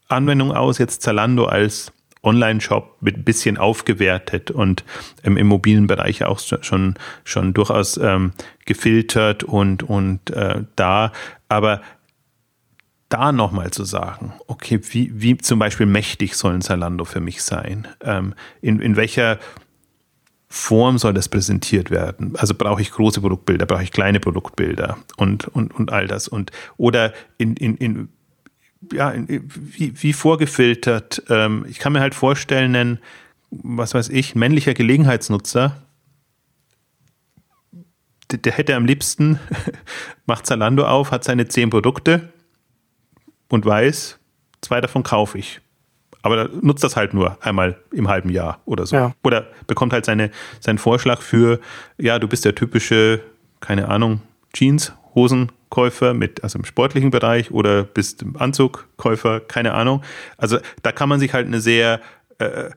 [0.08, 1.92] Anwendung aus, jetzt Zalando als
[2.22, 4.84] Online-Shop mit ein bisschen aufgewertet und
[5.22, 6.94] im Immobilienbereich auch schon,
[7.24, 8.32] schon durchaus ähm,
[8.66, 11.12] gefiltert und, und äh, da.
[11.48, 11.80] Aber
[13.08, 17.42] da nochmal zu sagen, okay, wie, wie zum Beispiel mächtig soll ein Zalando für mich
[17.42, 17.88] sein?
[18.02, 19.38] Ähm, in, in welcher
[20.48, 22.34] Form soll das präsentiert werden?
[22.36, 26.28] Also brauche ich große Produktbilder, brauche ich kleine Produktbilder und, und, und all das.
[26.28, 28.08] Und, oder in, in, in
[28.92, 31.22] ja, wie, wie vorgefiltert.
[31.28, 32.98] Ähm, ich kann mir halt vorstellen, ein,
[33.50, 35.82] was weiß ich, männlicher Gelegenheitsnutzer,
[38.30, 39.40] der, der hätte am liebsten,
[40.26, 42.32] macht Zalando auf, hat seine zehn Produkte
[43.48, 44.18] und weiß,
[44.60, 45.60] zwei davon kaufe ich.
[46.22, 48.96] Aber nutzt das halt nur einmal im halben Jahr oder so.
[48.96, 49.12] Ja.
[49.22, 50.30] Oder bekommt halt seine,
[50.60, 51.60] seinen Vorschlag für,
[51.96, 53.22] ja, du bist der typische,
[53.60, 54.20] keine Ahnung,
[54.52, 60.02] Jeans, Hosenkäufer mit, also im sportlichen Bereich oder bist Anzugkäufer, keine Ahnung.
[60.36, 62.00] Also da kann man sich halt eine sehr,
[62.38, 62.70] äh,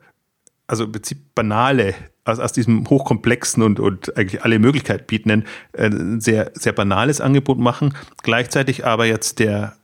[0.66, 1.94] also im Prinzip banale,
[2.24, 7.58] aus, aus diesem hochkomplexen und, und eigentlich alle Möglichkeiten bietenden, äh, sehr, sehr banales Angebot
[7.58, 7.94] machen.
[8.22, 9.76] Gleichzeitig aber jetzt der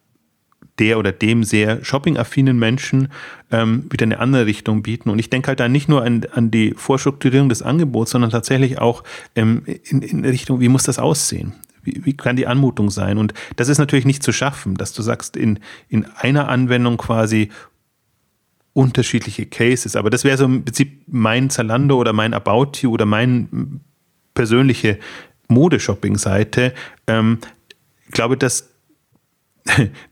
[0.79, 3.09] der oder dem sehr shopping-affinen Menschen
[3.51, 5.11] ähm, wieder eine andere Richtung bieten.
[5.11, 8.79] Und ich denke halt da nicht nur an, an die Vorstrukturierung des Angebots, sondern tatsächlich
[8.79, 9.05] auch
[9.35, 11.55] ähm, in, in Richtung, wie muss das aussehen?
[11.83, 13.19] Wie, wie kann die Anmutung sein?
[13.19, 17.51] Und das ist natürlich nicht zu schaffen, dass du sagst, in, in einer Anwendung quasi
[18.73, 19.97] unterschiedliche Cases.
[19.97, 23.49] Aber das wäre so im Prinzip mein Zalando oder mein About You oder meine
[24.35, 24.99] persönliche
[25.49, 26.75] Modeshopping-Seite.
[27.07, 27.39] Ähm,
[28.07, 28.71] ich glaube, dass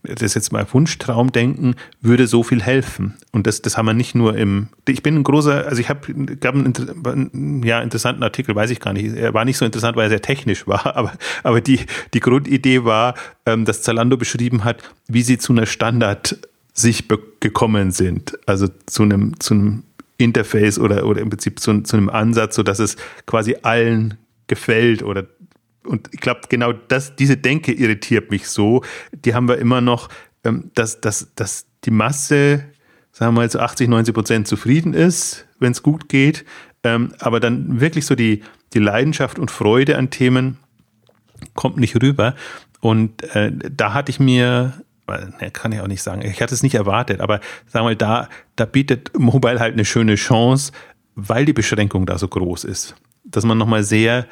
[0.02, 3.14] das jetzt mal Wunschtraumdenken, würde so viel helfen.
[3.32, 4.68] Und das, das haben wir nicht nur im.
[4.88, 8.92] Ich bin ein großer, also ich habe gab einen ja, interessanten Artikel, weiß ich gar
[8.92, 9.14] nicht.
[9.14, 11.80] Er war nicht so interessant, weil er sehr technisch war, aber, aber die,
[12.14, 16.38] die Grundidee war, ähm, dass Zalando beschrieben hat, wie sie zu einer Standard
[16.72, 17.04] sich
[17.40, 18.38] gekommen sind.
[18.46, 19.82] Also zu einem, zu einem
[20.18, 22.96] Interface oder, oder im Prinzip zu, zu einem Ansatz, sodass es
[23.26, 24.14] quasi allen
[24.46, 25.26] gefällt oder
[25.87, 28.82] und ich glaube, genau das, diese Denke irritiert mich so.
[29.12, 30.09] Die haben wir immer noch,
[30.45, 32.64] ähm, dass, dass, dass die Masse,
[33.12, 36.45] sagen wir mal, zu 80, 90 Prozent zufrieden ist, wenn es gut geht.
[36.84, 38.43] Ähm, aber dann wirklich so die,
[38.74, 40.59] die Leidenschaft und Freude an Themen
[41.55, 42.34] kommt nicht rüber.
[42.80, 46.62] Und äh, da hatte ich mir, ne, kann ich auch nicht sagen, ich hatte es
[46.62, 50.72] nicht erwartet, aber sagen wir mal, da, da bietet Mobile halt eine schöne Chance,
[51.14, 52.95] weil die Beschränkung da so groß ist.
[53.24, 54.26] Dass man nochmal sehr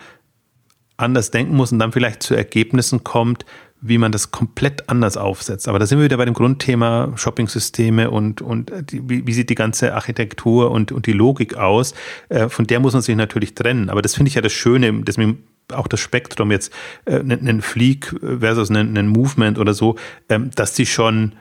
[0.97, 3.45] anders denken muss und dann vielleicht zu Ergebnissen kommt,
[3.86, 5.68] wie man das komplett anders aufsetzt.
[5.68, 9.51] Aber da sind wir wieder bei dem Grundthema Shopping-Systeme und, und die, wie, wie, sieht
[9.51, 11.95] die ganze Architektur und, und die Logik aus.
[12.30, 13.90] Äh, von der muss man sich natürlich trennen.
[13.90, 16.72] Aber das finde ich ja das Schöne, deswegen auch das Spektrum jetzt,
[17.05, 19.97] äh, einen Fleek versus einen, einen Movement oder so,
[20.30, 21.34] ähm, dass die schon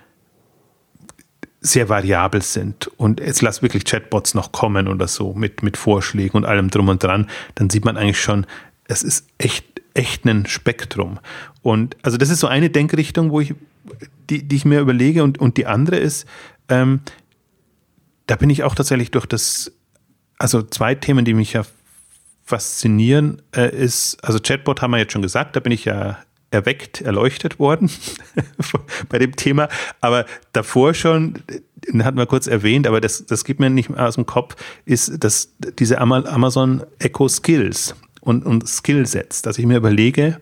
[1.61, 6.35] sehr variabel sind und jetzt lass wirklich Chatbots noch kommen oder so mit, mit Vorschlägen
[6.35, 8.45] und allem drum und dran, dann sieht man eigentlich schon,
[8.85, 11.19] es ist echt, echt ein Spektrum.
[11.61, 13.53] Und also das ist so eine Denkrichtung, wo ich,
[14.29, 15.23] die, die ich mir überlege.
[15.23, 16.25] Und, und die andere ist,
[16.69, 17.01] ähm,
[18.27, 19.71] da bin ich auch tatsächlich durch das,
[20.37, 21.63] also zwei Themen, die mich ja
[22.43, 26.17] faszinieren, äh, ist, also Chatbot haben wir jetzt schon gesagt, da bin ich ja
[26.51, 27.89] erweckt, erleuchtet worden
[29.09, 29.69] bei dem Thema.
[30.01, 31.39] Aber davor schon,
[31.99, 34.55] hatten wir kurz erwähnt, aber das, das gibt mir nicht mehr aus dem Kopf,
[34.85, 40.39] ist dass diese Amazon Echo Skills und, und Skillsets, dass ich mir überlege,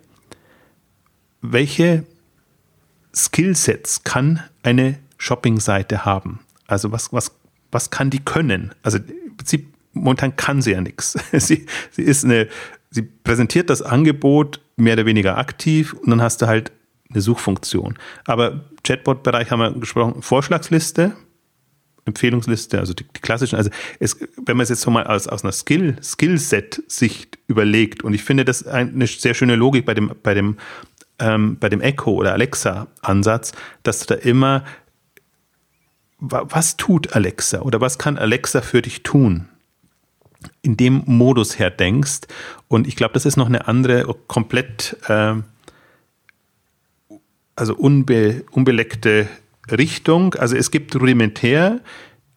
[1.41, 2.05] welche
[3.13, 6.41] Skillsets kann eine Shopping-Seite haben?
[6.67, 7.31] Also was, was,
[7.71, 8.73] was kann die können?
[8.83, 11.17] Also im Prinzip, momentan kann sie ja nichts.
[11.33, 12.47] Sie, sie ist eine,
[12.91, 16.71] sie präsentiert das Angebot mehr oder weniger aktiv und dann hast du halt
[17.09, 17.97] eine Suchfunktion.
[18.25, 21.13] Aber Chatbot-Bereich haben wir gesprochen, Vorschlagsliste,
[22.05, 25.43] Empfehlungsliste, also die, die klassischen, also es, wenn man es jetzt so mal aus, aus
[25.43, 30.33] einer Skill, Skillset-Sicht überlegt, und ich finde das eine sehr schöne Logik bei dem, bei
[30.33, 30.57] dem,
[31.19, 33.51] ähm, bei dem Echo oder Alexa-Ansatz,
[33.83, 34.63] dass du da immer,
[36.19, 39.47] was tut Alexa oder was kann Alexa für dich tun?
[40.63, 42.21] In dem Modus her denkst.
[42.67, 45.35] Und ich glaube, das ist noch eine andere, komplett, äh,
[47.55, 49.27] also unbe, unbeleckte
[49.71, 50.35] Richtung.
[50.35, 51.79] Also es gibt rudimentär,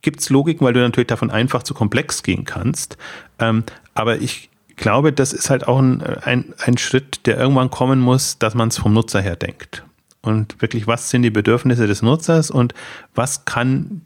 [0.02, 2.96] gibt es Logiken, weil du natürlich davon einfach zu komplex gehen kannst.
[3.38, 3.64] Ähm,
[3.94, 8.38] aber ich glaube, das ist halt auch ein, ein, ein Schritt, der irgendwann kommen muss,
[8.38, 9.84] dass man es vom Nutzer her denkt.
[10.20, 12.74] Und wirklich, was sind die Bedürfnisse des Nutzers und
[13.14, 14.02] was kann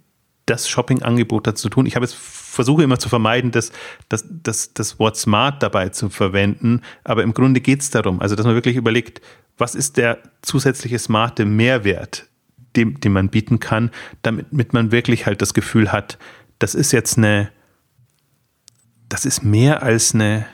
[0.47, 1.87] das Shopping-Angebot dazu tun?
[1.87, 3.71] Ich habe jetzt versuche immer zu vermeiden, das,
[4.09, 8.35] das, das, das Wort smart dabei zu verwenden, aber im Grunde geht es darum, also
[8.35, 9.21] dass man wirklich überlegt,
[9.59, 12.28] was ist der zusätzliche smarte Mehrwert,
[12.79, 13.91] den, den man bieten kann,
[14.23, 16.19] damit man wirklich halt das Gefühl hat,
[16.59, 17.51] das ist jetzt eine,
[19.09, 20.47] das ist mehr als eine,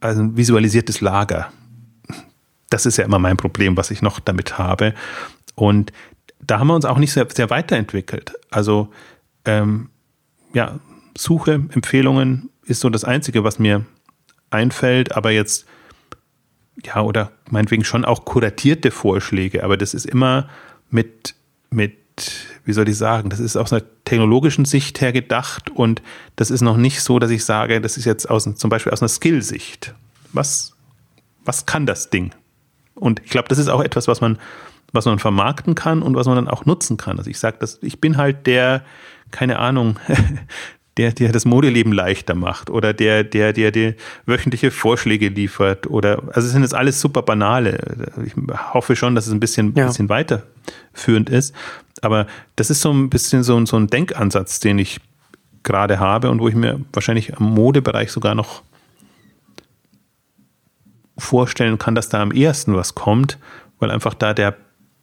[0.00, 1.52] also ein visualisiertes Lager.
[2.70, 4.94] Das ist ja immer mein Problem, was ich noch damit habe.
[5.54, 5.92] Und
[6.40, 8.34] da haben wir uns auch nicht sehr, sehr weiterentwickelt.
[8.50, 8.90] Also
[9.44, 9.90] ähm,
[10.52, 10.78] ja,
[11.16, 13.84] Suche, Empfehlungen ist so das Einzige, was mir
[14.50, 15.66] einfällt, aber jetzt,
[16.84, 20.48] ja, oder meinetwegen schon auch kuratierte Vorschläge, aber das ist immer
[20.90, 21.34] mit,
[21.70, 21.96] mit,
[22.64, 26.02] wie soll ich sagen, das ist aus einer technologischen Sicht her gedacht und
[26.36, 29.02] das ist noch nicht so, dass ich sage, das ist jetzt aus, zum Beispiel aus
[29.02, 29.94] einer Skill-Sicht.
[30.32, 30.74] Was,
[31.44, 32.32] was kann das Ding?
[32.94, 34.38] Und ich glaube, das ist auch etwas, was man,
[34.92, 37.18] was man vermarkten kann und was man dann auch nutzen kann.
[37.18, 38.84] Also ich sage, ich bin halt der,
[39.30, 39.98] keine Ahnung,
[40.98, 43.94] der dir das Modeleben leichter macht oder der, der dir die
[44.26, 48.12] wöchentliche Vorschläge liefert oder also es sind jetzt alles super banale.
[48.26, 48.34] Ich
[48.74, 49.86] hoffe schon, dass es ein bisschen, ja.
[49.86, 51.54] bisschen weiterführend ist.
[52.02, 52.26] Aber
[52.56, 55.00] das ist so ein bisschen so, so ein Denkansatz, den ich
[55.62, 58.62] gerade habe und wo ich mir wahrscheinlich im Modebereich sogar noch
[61.16, 63.38] vorstellen kann, dass da am ehesten was kommt,
[63.78, 64.56] weil einfach da der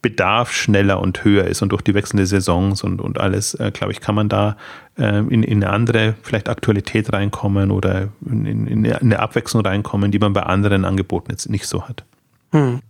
[0.06, 3.92] Bedarf schneller und höher ist und durch die wechselnde Saisons und, und alles, äh, glaube
[3.92, 4.56] ich, kann man da
[4.96, 10.12] äh, in, in eine andere vielleicht Aktualität reinkommen oder in, in, in, eine Abwechslung reinkommen,
[10.12, 12.04] die man bei anderen Angeboten jetzt nicht so hat.
[12.52, 12.82] Hm.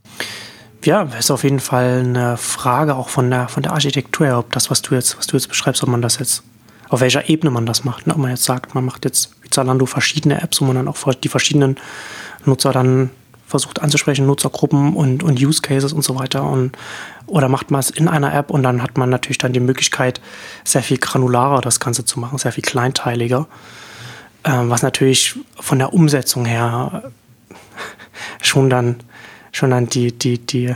[0.84, 4.70] Ja, ist auf jeden Fall eine Frage auch von der, von der Architektur, ob das,
[4.70, 6.42] was du jetzt, was du jetzt beschreibst, ob man das jetzt,
[6.90, 8.06] auf welcher Ebene man das macht.
[8.06, 8.12] Ne?
[8.12, 11.14] Ob man jetzt sagt, man macht jetzt wie Zalando verschiedene Apps, wo man dann auch
[11.14, 11.76] die verschiedenen
[12.44, 13.08] Nutzer dann
[13.46, 16.44] versucht anzusprechen, Nutzergruppen und, und Use Cases und so weiter.
[16.44, 16.76] Und,
[17.26, 20.20] oder macht man es in einer App und dann hat man natürlich dann die Möglichkeit,
[20.64, 23.46] sehr viel granularer das Ganze zu machen, sehr viel kleinteiliger.
[24.44, 27.10] Ähm, was natürlich von der Umsetzung her
[28.42, 28.96] schon dann,
[29.52, 30.74] schon dann die, die, die,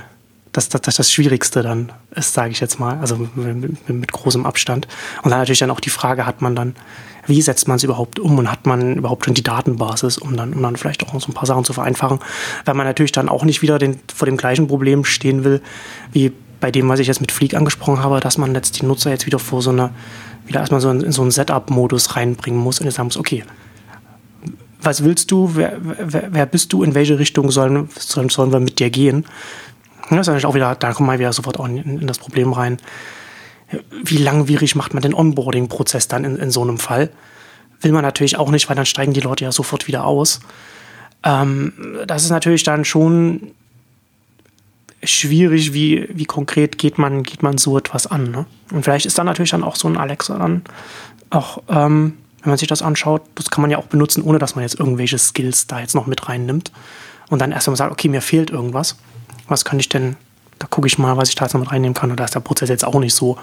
[0.52, 4.46] das, das, das, das Schwierigste dann ist, sage ich jetzt mal, also mit, mit, großem
[4.46, 4.88] Abstand.
[5.22, 6.74] Und dann natürlich dann auch die Frage, hat man dann
[7.26, 10.52] wie setzt man es überhaupt um und hat man überhaupt schon die Datenbasis, um dann,
[10.52, 12.18] um dann vielleicht auch noch so ein paar Sachen zu vereinfachen,
[12.64, 15.60] weil man natürlich dann auch nicht wieder den, vor dem gleichen Problem stehen will,
[16.12, 19.10] wie bei dem, was ich jetzt mit Fleek angesprochen habe, dass man jetzt die Nutzer
[19.10, 19.90] jetzt wieder vor so eine,
[20.46, 23.44] wieder erstmal so in, in so einen Setup-Modus reinbringen muss und jetzt sagen muss, okay,
[24.82, 28.78] was willst du, wer, wer, wer bist du, in welche Richtung sollen, sollen wir mit
[28.78, 29.26] dir gehen?
[30.10, 32.52] Das ist natürlich auch wieder, da kommen wir wieder sofort auch in, in das Problem
[32.52, 32.78] rein
[34.04, 37.10] wie langwierig macht man den Onboarding-Prozess dann in, in so einem Fall?
[37.80, 40.40] Will man natürlich auch nicht, weil dann steigen die Leute ja sofort wieder aus.
[41.22, 41.72] Ähm,
[42.06, 43.52] das ist natürlich dann schon
[45.02, 48.30] schwierig, wie, wie konkret geht man, geht man so etwas an.
[48.30, 48.46] Ne?
[48.70, 50.62] Und vielleicht ist dann natürlich dann auch so ein Alexa dann
[51.30, 54.56] auch, ähm, wenn man sich das anschaut, das kann man ja auch benutzen, ohne dass
[54.56, 56.72] man jetzt irgendwelche Skills da jetzt noch mit reinnimmt.
[57.28, 58.96] Und dann erst mal sagt, okay, mir fehlt irgendwas.
[59.50, 60.16] Was kann ich denn
[60.60, 62.10] da gucke ich mal, was ich da jetzt noch mit reinnehmen kann.
[62.10, 63.38] Und da ist der Prozess jetzt auch nicht so,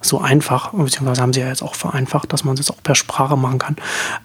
[0.00, 0.72] so einfach.
[0.72, 3.58] Beziehungsweise haben sie ja jetzt auch vereinfacht, dass man es jetzt auch per Sprache machen
[3.58, 3.76] kann.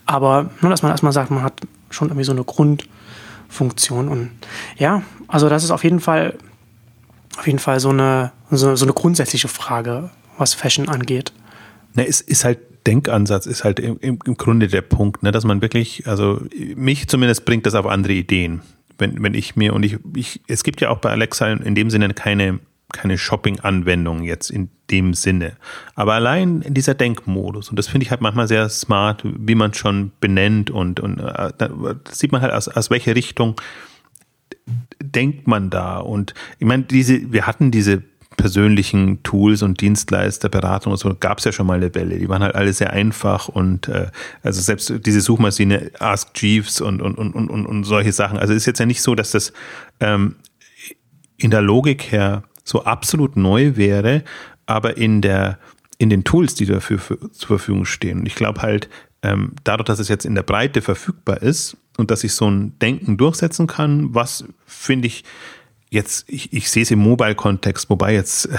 [0.07, 1.61] Aber nur, dass man erstmal sagt, man hat
[1.91, 4.07] schon irgendwie so eine Grundfunktion.
[4.07, 4.31] Und
[4.77, 6.35] ja, also das ist auf jeden Fall,
[7.37, 10.09] auf jeden Fall so eine, so, so eine grundsätzliche Frage,
[10.39, 11.31] was Fashion angeht.
[11.93, 12.57] Ne, es ist halt
[12.87, 16.41] Denkansatz ist halt im, im, Grunde der Punkt, ne, dass man wirklich, also
[16.75, 18.63] mich zumindest bringt das auf andere Ideen
[19.01, 21.89] wenn, wenn ich mir, und ich, ich, es gibt ja auch bei Alexa in dem
[21.89, 22.59] Sinne keine,
[22.93, 25.57] keine Shopping-Anwendung jetzt in dem Sinne.
[25.95, 29.73] Aber allein in dieser Denkmodus, und das finde ich halt manchmal sehr smart, wie man
[29.73, 31.51] schon benennt und, und äh,
[32.09, 33.59] sieht man halt aus, aus welcher Richtung
[35.01, 35.97] denkt man da.
[35.97, 38.03] Und ich meine, diese, wir hatten diese
[38.37, 42.17] persönlichen Tools und Dienstleister, Beratung und so gab es ja schon mal Welle.
[42.17, 44.07] Die waren halt alle sehr einfach und äh,
[44.41, 48.37] also selbst diese Suchmaschine Ask Jeeves und, und, und, und, und solche Sachen.
[48.37, 49.53] Also ist jetzt ja nicht so, dass das
[49.99, 50.35] ähm,
[51.37, 54.23] in der Logik her so absolut neu wäre,
[54.65, 55.59] aber in der
[55.97, 58.21] in den Tools, die dafür für, zur Verfügung stehen.
[58.21, 58.89] Und ich glaube halt,
[59.21, 62.79] ähm, dadurch, dass es jetzt in der Breite verfügbar ist und dass ich so ein
[62.79, 65.23] Denken durchsetzen kann, was finde ich
[65.91, 68.57] jetzt, ich, ich sehe es im Mobile-Kontext, wobei jetzt äh,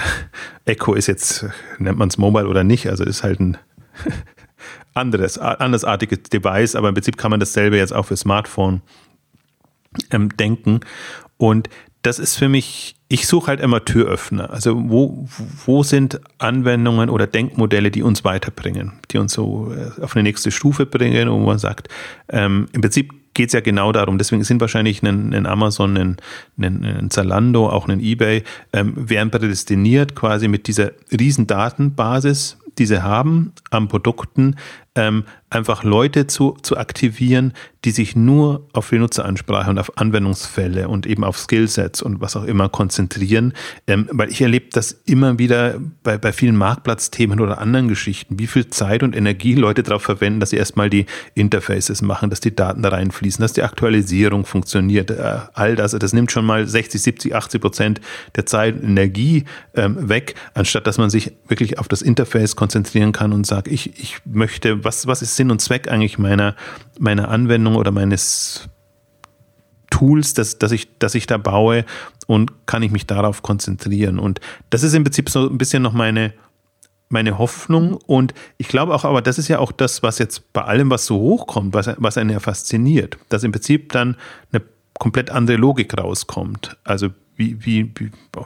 [0.65, 1.45] Echo ist jetzt,
[1.79, 3.57] nennt man es Mobile oder nicht, also ist halt ein
[4.93, 8.81] anderes, andersartiges Device, aber im Prinzip kann man dasselbe jetzt auch für Smartphone
[10.11, 10.81] ähm, denken.
[11.37, 11.69] Und
[12.03, 14.51] das ist für mich, ich suche halt immer Türöffner.
[14.51, 15.27] Also wo,
[15.65, 20.51] wo sind Anwendungen oder Denkmodelle, die uns weiterbringen, die uns so äh, auf eine nächste
[20.51, 21.87] Stufe bringen, wo man sagt,
[22.29, 24.17] ähm, im Prinzip geht es ja genau darum.
[24.17, 26.17] Deswegen sind wahrscheinlich ein, ein Amazon, ein,
[26.57, 32.85] ein, ein, Zalando, auch ein eBay, ähm, wären prädestiniert quasi mit dieser riesen Datenbasis, die
[32.85, 34.55] sie haben an Produkten,
[34.95, 37.53] ähm, einfach Leute zu, zu aktivieren,
[37.85, 42.35] die sich nur auf die Nutzeransprache und auf Anwendungsfälle und eben auf Skillsets und was
[42.35, 43.53] auch immer konzentrieren.
[43.87, 48.47] Ähm, weil ich erlebe das immer wieder bei, bei vielen Marktplatzthemen oder anderen Geschichten, wie
[48.47, 52.55] viel Zeit und Energie Leute darauf verwenden, dass sie erstmal die Interfaces machen, dass die
[52.55, 55.11] Daten da reinfließen, dass die Aktualisierung funktioniert.
[55.11, 58.01] Äh, all das, das nimmt schon mal 60, 70, 80 Prozent
[58.35, 59.43] der Zeit und Energie
[59.75, 63.99] ähm, weg, anstatt dass man sich wirklich auf das Interface konzentrieren kann und sagt, ich,
[63.99, 66.55] ich möchte, was, was ist Sinn und Zweck eigentlich meiner,
[66.99, 68.69] meiner Anwendung oder meines
[69.89, 71.85] Tools, das, das, ich, das ich da baue
[72.27, 74.19] und kann ich mich darauf konzentrieren.
[74.19, 76.33] Und das ist im Prinzip so ein bisschen noch meine,
[77.09, 77.93] meine Hoffnung.
[78.07, 81.05] Und ich glaube auch, aber das ist ja auch das, was jetzt bei allem, was
[81.05, 84.17] so hochkommt, was, was einen ja fasziniert, dass im Prinzip dann
[84.51, 84.63] eine
[84.99, 86.77] komplett andere Logik rauskommt.
[86.83, 87.91] Also wie, wie,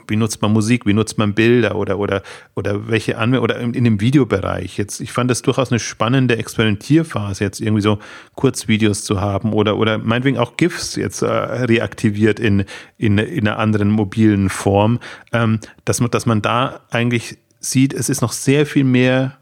[0.07, 2.23] wie, nutzt man Musik, wie nutzt man Bilder oder, oder,
[2.55, 4.77] oder welche Anwendungen oder in, in, dem Videobereich.
[4.77, 7.99] Jetzt, ich fand das durchaus eine spannende Experimentierphase, jetzt irgendwie so
[8.35, 12.65] Kurzvideos zu haben oder, oder meinetwegen auch GIFs jetzt äh, reaktiviert in,
[12.97, 14.99] in, in einer anderen mobilen Form,
[15.33, 19.38] ähm, dass, man, dass man da eigentlich sieht, es ist noch sehr viel mehr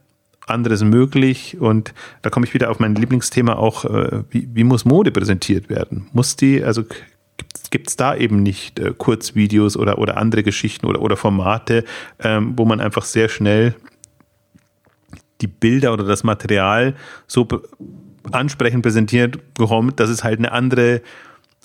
[0.47, 4.85] anderes möglich und da komme ich wieder auf mein Lieblingsthema auch, äh, wie, wie muss
[4.85, 6.07] Mode präsentiert werden?
[6.13, 6.83] Muss die, also
[7.69, 11.83] gibt es da eben nicht äh, Kurzvideos oder, oder andere Geschichten oder, oder Formate,
[12.19, 13.75] ähm, wo man einfach sehr schnell
[15.41, 16.95] die Bilder oder das Material
[17.27, 17.47] so
[18.31, 21.01] ansprechend präsentiert bekommt, dass es halt eine andere,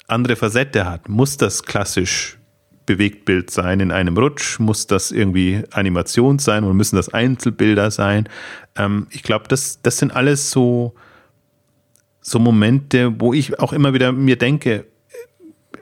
[0.06, 1.08] andere Facette hat.
[1.08, 2.38] Muss das klassisch
[2.86, 4.58] Bewegtbild sein in einem Rutsch?
[4.58, 8.28] Muss das irgendwie Animation sein oder müssen das Einzelbilder sein?
[8.76, 10.94] Ähm, ich glaube, das, das sind alles so,
[12.20, 14.86] so Momente, wo ich auch immer wieder mir denke,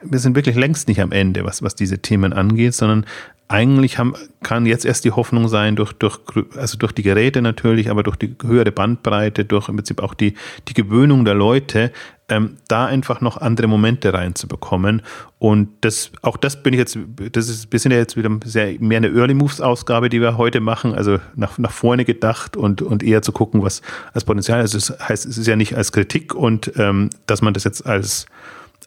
[0.01, 3.05] wir sind wirklich längst nicht am Ende, was, was diese Themen angeht, sondern
[3.49, 6.19] eigentlich haben, kann jetzt erst die Hoffnung sein, durch, durch,
[6.55, 10.35] also durch die Geräte natürlich, aber durch die höhere Bandbreite, durch im Prinzip auch die,
[10.67, 11.91] die Gewöhnung der Leute,
[12.29, 15.01] ähm, da einfach noch andere Momente reinzubekommen.
[15.39, 16.99] Und das, auch das bin ich jetzt,
[17.31, 20.37] das ist, wir sind ja jetzt wieder sehr, mehr eine Early Moves Ausgabe, die wir
[20.37, 23.81] heute machen, also nach, nach vorne gedacht und, und eher zu gucken, was
[24.13, 24.75] als Potenzial ist.
[24.75, 28.27] Das heißt, es ist ja nicht als Kritik und ähm, dass man das jetzt als,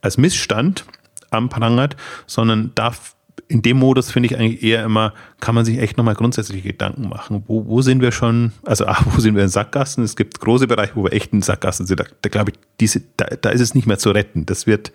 [0.03, 0.85] als Missstand
[1.33, 3.17] anprangert, sondern darf
[3.49, 7.09] in dem Modus finde ich eigentlich eher immer, kann man sich echt nochmal grundsätzliche Gedanken
[7.09, 7.45] machen.
[7.47, 10.05] Wo, wo sind wir schon, also ah, wo sind wir in Sackgassen?
[10.05, 12.01] Es gibt große Bereiche, wo wir echt in Sackgassen sind.
[12.01, 14.47] Da, da glaube ich, diese, da, da ist es nicht mehr zu retten.
[14.47, 14.93] Das wird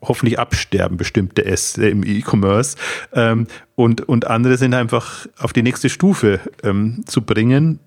[0.00, 2.76] hoffentlich absterben, bestimmte S äh, im E-Commerce.
[3.12, 7.80] Ähm, und, und andere sind einfach auf die nächste Stufe ähm, zu bringen,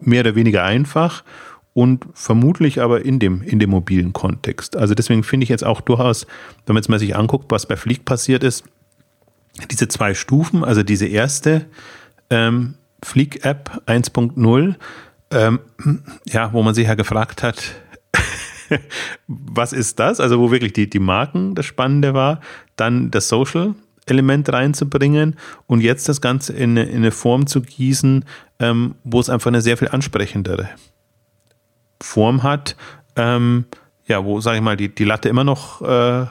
[0.00, 1.24] mehr oder weniger einfach
[1.74, 4.76] und vermutlich aber in dem, in dem mobilen Kontext.
[4.76, 6.26] Also deswegen finde ich jetzt auch durchaus,
[6.66, 8.64] wenn man jetzt mal sich anguckt, was bei Fleek passiert ist,
[9.70, 11.66] diese zwei Stufen, also diese erste
[12.30, 14.74] ähm, Fleek-App 1.0,
[15.30, 15.60] ähm,
[16.26, 17.74] ja, wo man sich ja gefragt hat,
[19.26, 20.20] was ist das?
[20.20, 22.40] Also wo wirklich die, die Marken das Spannende war,
[22.76, 23.74] dann das Social
[24.06, 28.24] Element reinzubringen und jetzt das Ganze in eine, in eine Form zu gießen,
[28.60, 30.68] ähm, wo es einfach eine sehr viel ansprechendere
[32.04, 32.76] Form hat,
[33.16, 33.64] ähm,
[34.06, 36.26] ja, wo, sage ich mal, die, die Latte immer noch äh,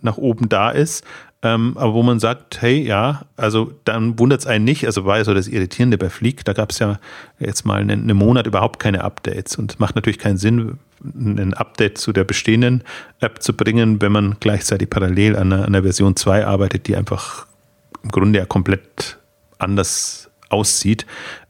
[0.00, 1.04] nach oben da ist,
[1.44, 5.18] ähm, aber wo man sagt, hey, ja, also dann wundert es einen nicht, also war
[5.18, 6.98] ja so das Irritierende bei Fleek, da gab es ja
[7.38, 9.56] jetzt mal einen, einen, Monat überhaupt keine Updates.
[9.56, 12.82] Und macht natürlich keinen Sinn, ein Update zu der bestehenden
[13.20, 16.96] App zu bringen, wenn man gleichzeitig parallel an einer, an einer Version 2 arbeitet, die
[16.96, 17.46] einfach
[18.02, 19.18] im Grunde ja komplett
[19.58, 21.04] anders aussieht.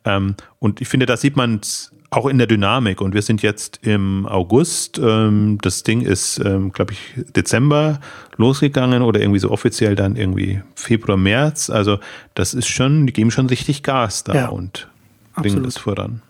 [0.05, 3.01] Ähm, und ich finde, da sieht man es auch in der Dynamik.
[3.01, 4.99] Und wir sind jetzt im August.
[4.99, 8.01] Ähm, das Ding ist, ähm, glaube ich, Dezember
[8.37, 11.71] losgegangen oder irgendwie so offiziell dann irgendwie Februar, März.
[11.71, 11.99] Also
[12.35, 14.89] das ist schon, die geben schon richtig Gas da ja, und
[15.35, 15.67] bringen absolut.
[15.67, 16.23] das voran.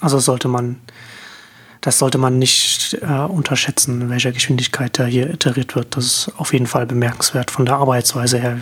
[0.00, 0.76] Also sollte man,
[1.80, 5.96] das sollte man nicht äh, unterschätzen, in welcher Geschwindigkeit da hier iteriert wird.
[5.96, 8.60] Das ist auf jeden Fall bemerkenswert von der Arbeitsweise her.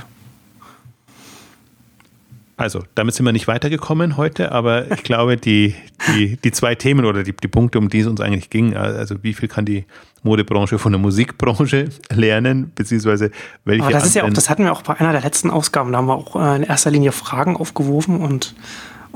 [2.59, 5.75] Also, damit sind wir nicht weitergekommen heute, aber ich glaube, die,
[6.09, 9.23] die, die zwei Themen oder die, die Punkte, um die es uns eigentlich ging, also
[9.23, 9.85] wie viel kann die
[10.23, 13.31] Modebranche von der Musikbranche lernen, beziehungsweise
[13.67, 13.85] welche.
[13.85, 15.99] Aber das ist ja auch, das hatten wir auch bei einer der letzten Ausgaben, da
[15.99, 18.55] haben wir auch äh, in erster Linie Fragen aufgeworfen und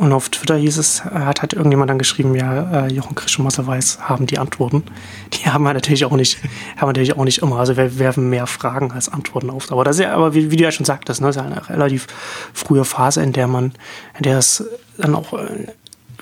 [0.00, 3.66] und auf Twitter hieß es, äh, hat halt irgendjemand dann geschrieben, ja, äh, Jochen Krischmasse
[3.66, 4.82] weiß, haben die Antworten.
[5.34, 6.38] Die haben wir natürlich auch nicht,
[6.76, 7.58] haben wir natürlich auch nicht immer.
[7.58, 9.70] Also wir werfen mehr Fragen als Antworten auf.
[9.70, 11.46] Aber das ist ja, aber wie, wie du ja schon sagtest, ne, das ist ja
[11.46, 12.06] eine relativ
[12.54, 13.72] frühe Phase, in der man,
[14.16, 14.64] in der es
[14.96, 15.66] dann auch äh,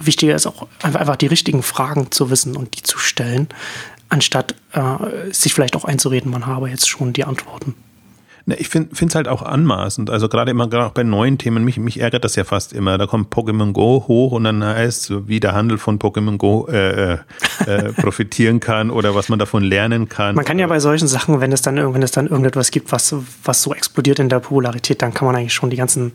[0.00, 3.46] wichtiger ist, auch einfach, einfach die richtigen Fragen zu wissen und die zu stellen,
[4.08, 7.76] anstatt äh, sich vielleicht auch einzureden, man habe jetzt schon die Antworten.
[8.48, 10.08] Ne, ich finde es halt auch anmaßend.
[10.08, 12.96] Also gerade immer, gerade auch bei neuen Themen, mich, mich ärgert das ja fast immer.
[12.96, 16.66] Da kommt Pokémon Go hoch und dann heißt es, wie der Handel von Pokémon Go
[16.66, 17.18] äh, äh,
[17.66, 20.34] äh, profitieren kann oder was man davon lernen kann.
[20.34, 23.14] Man kann ja bei solchen Sachen, wenn es dann, wenn es dann irgendetwas gibt, was,
[23.44, 26.12] was so explodiert in der Popularität, dann kann man eigentlich schon die ganzen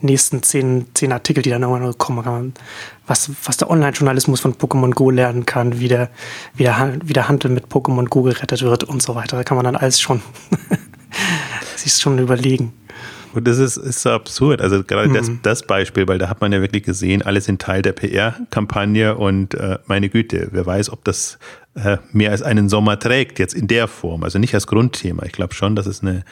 [0.00, 2.54] nächsten zehn, zehn Artikel, die dann irgendwann kommen, kann man,
[3.06, 6.10] was, was der Online-Journalismus von Pokémon Go lernen kann, wie der,
[6.56, 9.36] wie, der, wie der Handel mit Pokémon Go gerettet wird und so weiter.
[9.36, 10.20] Da kann man dann alles schon
[11.76, 12.72] sich schon überlegen.
[13.36, 14.62] Und das ist, ist so absurd.
[14.62, 15.14] Also gerade mhm.
[15.14, 19.14] das, das, Beispiel, weil da hat man ja wirklich gesehen, alle sind Teil der PR-Kampagne
[19.14, 21.38] und äh, meine Güte, wer weiß, ob das
[21.74, 24.24] äh, mehr als einen Sommer trägt, jetzt in der Form.
[24.24, 25.24] Also nicht als Grundthema.
[25.24, 26.24] Ich glaube schon, dass es eine,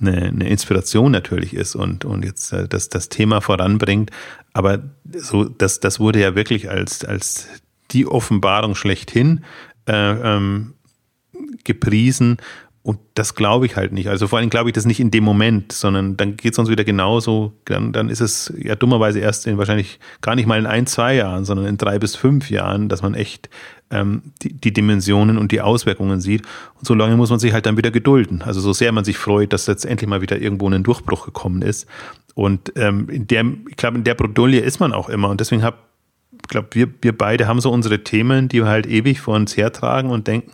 [0.00, 4.12] eine, eine, Inspiration natürlich ist und, und jetzt äh, das, das Thema voranbringt.
[4.52, 4.78] Aber
[5.12, 7.48] so, das, das wurde ja wirklich als, als
[7.90, 9.44] die Offenbarung schlechthin
[9.88, 10.74] äh, ähm,
[11.64, 12.36] gepriesen
[12.84, 14.08] und das glaube ich halt nicht.
[14.08, 16.68] Also vor allem glaube ich das nicht in dem Moment, sondern dann geht es uns
[16.68, 17.52] wieder genauso.
[17.64, 21.14] Dann, dann ist es ja dummerweise erst in wahrscheinlich gar nicht mal in ein, zwei
[21.14, 23.48] Jahren, sondern in drei bis fünf Jahren, dass man echt
[23.92, 26.42] ähm, die, die Dimensionen und die Auswirkungen sieht.
[26.74, 28.42] Und so lange muss man sich halt dann wieder gedulden.
[28.42, 31.62] Also so sehr man sich freut, dass jetzt endlich mal wieder irgendwo ein Durchbruch gekommen
[31.62, 31.86] ist.
[32.34, 35.28] Und ähm, in der, ich glaube, in der Bredouille ist man auch immer.
[35.28, 35.76] Und deswegen habe
[36.32, 39.56] ich glaube, wir, wir beide haben so unsere Themen, die wir halt ewig vor uns
[39.56, 40.50] hertragen und denken,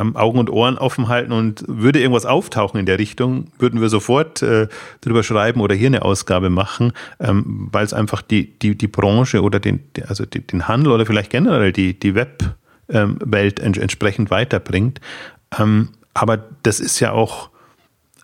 [0.00, 3.88] ähm, Augen und Ohren offen halten und würde irgendwas auftauchen in der Richtung, würden wir
[3.88, 4.68] sofort äh,
[5.00, 9.42] drüber schreiben oder hier eine Ausgabe machen, ähm, weil es einfach die, die, die Branche
[9.42, 15.00] oder den, also den Handel oder vielleicht generell die, die Webwelt ähm, entsprechend weiterbringt.
[15.58, 17.51] Ähm, aber das ist ja auch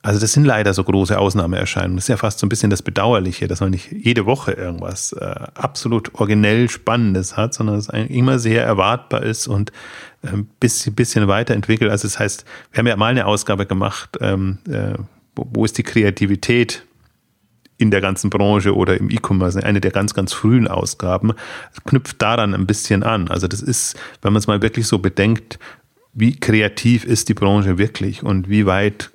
[0.03, 1.97] also das sind leider so große Ausnahmeerscheinungen.
[1.97, 5.13] Das ist ja fast so ein bisschen das Bedauerliche, dass man nicht jede Woche irgendwas
[5.13, 9.73] äh, absolut originell Spannendes hat, sondern es immer sehr erwartbar ist und
[10.23, 11.91] ein ähm, bisschen, bisschen weiterentwickelt.
[11.91, 14.95] Also das heißt, wir haben ja mal eine Ausgabe gemacht, ähm, äh,
[15.35, 16.85] wo, wo ist die Kreativität
[17.77, 21.33] in der ganzen Branche oder im E-Commerce, eine der ganz, ganz frühen Ausgaben,
[21.87, 23.29] knüpft daran ein bisschen an.
[23.29, 25.59] Also das ist, wenn man es mal wirklich so bedenkt,
[26.13, 29.11] wie kreativ ist die Branche wirklich und wie weit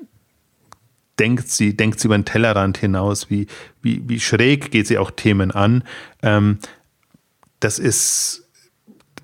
[1.23, 3.47] denkt sie, denkt sie über den Tellerrand hinaus, wie,
[3.81, 5.83] wie, wie schräg geht sie auch Themen an.
[6.21, 6.57] Ähm,
[7.61, 8.43] das ist,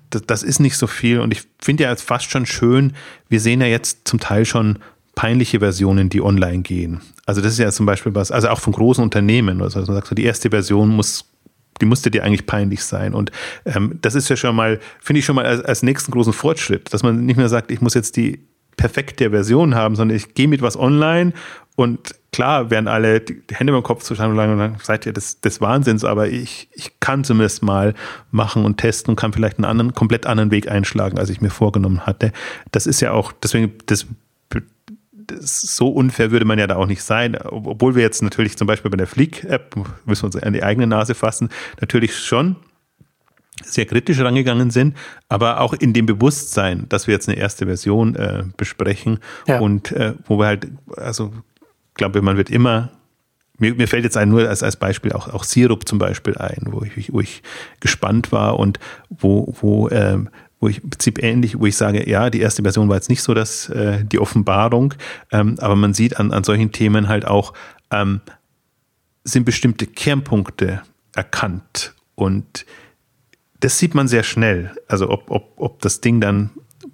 [0.08, 2.94] das, ist nicht so viel und ich finde ja fast schon schön,
[3.28, 4.78] wir sehen ja jetzt zum Teil schon
[5.14, 7.02] peinliche Versionen, die online gehen.
[7.26, 10.06] Also das ist ja zum Beispiel was, also auch von großen Unternehmen, also man sagt
[10.06, 11.26] so, die erste Version muss
[11.80, 13.14] die musste dir eigentlich peinlich sein.
[13.14, 13.32] Und
[13.64, 16.92] ähm, das ist ja schon mal, finde ich schon mal als, als nächsten großen Fortschritt,
[16.92, 18.44] dass man nicht mehr sagt, ich muss jetzt die
[18.80, 21.32] perfekte Version haben, sondern ich gehe mit was online
[21.80, 25.62] und klar werden alle die Hände beim Kopf zusammen und dann seid ihr des, des
[25.62, 27.94] Wahnsinns, aber ich, ich kann zumindest mal
[28.30, 31.48] machen und testen und kann vielleicht einen anderen, komplett anderen Weg einschlagen, als ich mir
[31.48, 32.32] vorgenommen hatte.
[32.70, 34.06] Das ist ja auch, deswegen, das,
[35.30, 38.90] so unfair würde man ja da auch nicht sein, obwohl wir jetzt natürlich zum Beispiel
[38.90, 41.48] bei der Flick-App, müssen wir uns an die eigene Nase fassen,
[41.80, 42.56] natürlich schon
[43.64, 44.96] sehr kritisch rangegangen sind,
[45.28, 49.60] aber auch in dem Bewusstsein, dass wir jetzt eine erste Version äh, besprechen ja.
[49.60, 51.32] und äh, wo wir halt, also
[52.00, 52.90] glaube, man wird immer,
[53.58, 56.68] mir, mir fällt jetzt ein, nur als, als Beispiel auch, auch Sirup zum Beispiel ein,
[56.70, 57.42] wo ich, wo ich
[57.78, 58.80] gespannt war und
[59.10, 62.88] wo, wo, ähm, wo ich im Prinzip ähnlich, wo ich sage, ja, die erste Version
[62.88, 64.94] war jetzt nicht so dass äh, die Offenbarung,
[65.30, 67.52] ähm, aber man sieht an, an solchen Themen halt auch,
[67.90, 68.22] ähm,
[69.24, 70.80] sind bestimmte Kernpunkte
[71.14, 72.64] erkannt und
[73.60, 74.72] das sieht man sehr schnell.
[74.88, 76.48] Also ob, ob, ob das Ding dann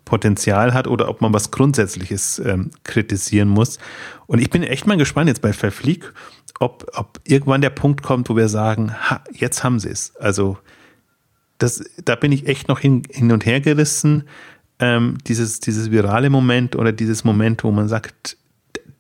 [0.07, 3.78] Potenzial hat oder ob man was Grundsätzliches ähm, kritisieren muss.
[4.26, 6.14] Und ich bin echt mal gespannt jetzt bei Verflieg,
[6.59, 10.16] ob, ob irgendwann der Punkt kommt, wo wir sagen, ha, jetzt haben sie es.
[10.16, 10.57] Also
[11.59, 14.24] das, da bin ich echt noch hin, hin und her gerissen.
[14.78, 18.36] Ähm, dieses, dieses virale Moment oder dieses Moment, wo man sagt,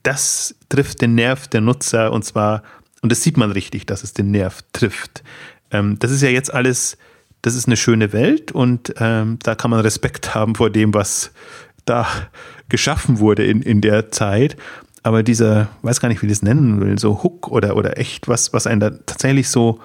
[0.02, 2.62] das trifft den Nerv der Nutzer und zwar,
[3.02, 5.22] und das sieht man richtig, dass es den Nerv trifft.
[5.70, 6.98] Ähm, das ist ja jetzt alles
[7.46, 11.30] das ist eine schöne Welt und ähm, da kann man Respekt haben vor dem, was
[11.84, 12.08] da
[12.68, 14.56] geschaffen wurde in, in der Zeit.
[15.04, 18.26] Aber dieser, weiß gar nicht, wie ich das nennen will, so Hook oder, oder echt
[18.26, 19.78] was, was einen da tatsächlich so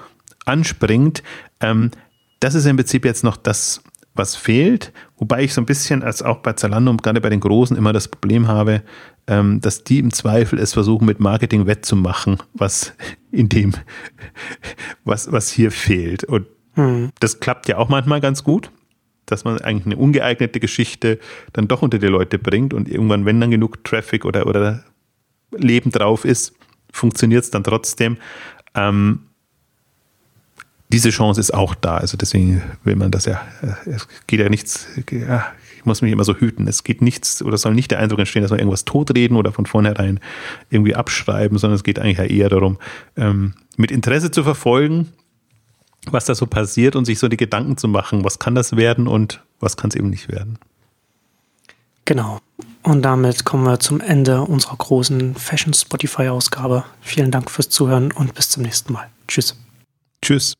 [0.45, 1.21] anspringt,
[1.59, 1.91] ähm,
[2.39, 3.83] das ist im Prinzip jetzt noch das,
[4.15, 4.91] was fehlt.
[5.17, 7.93] Wobei ich so ein bisschen, als auch bei Zalando und gerade bei den Großen immer
[7.93, 8.81] das Problem habe,
[9.27, 12.93] ähm, dass die im Zweifel es versuchen, mit Marketing wettzumachen, was
[13.31, 13.73] in dem,
[15.03, 16.23] was, was hier fehlt.
[16.23, 17.11] Und hm.
[17.19, 18.71] Das klappt ja auch manchmal ganz gut,
[19.25, 21.19] dass man eigentlich eine ungeeignete Geschichte
[21.53, 24.83] dann doch unter die Leute bringt und irgendwann, wenn dann genug Traffic oder, oder
[25.51, 26.53] Leben drauf ist,
[26.91, 28.17] funktioniert es dann trotzdem.
[28.75, 29.19] Ähm,
[30.89, 31.97] diese Chance ist auch da.
[31.97, 35.45] Also deswegen will man das ja, äh, es geht ja nichts, ja,
[35.77, 36.67] ich muss mich immer so hüten.
[36.67, 39.65] Es geht nichts oder soll nicht der Eindruck entstehen, dass wir irgendwas totreden oder von
[39.65, 40.19] vornherein
[40.69, 42.77] irgendwie abschreiben, sondern es geht eigentlich eher darum,
[43.15, 45.07] ähm, mit Interesse zu verfolgen,
[46.09, 49.07] was da so passiert und sich so die Gedanken zu machen, was kann das werden
[49.07, 50.57] und was kann es eben nicht werden.
[52.05, 52.39] Genau.
[52.83, 56.83] Und damit kommen wir zum Ende unserer großen Fashion Spotify Ausgabe.
[57.01, 59.07] Vielen Dank fürs Zuhören und bis zum nächsten Mal.
[59.27, 59.55] Tschüss.
[60.21, 60.55] Tschüss.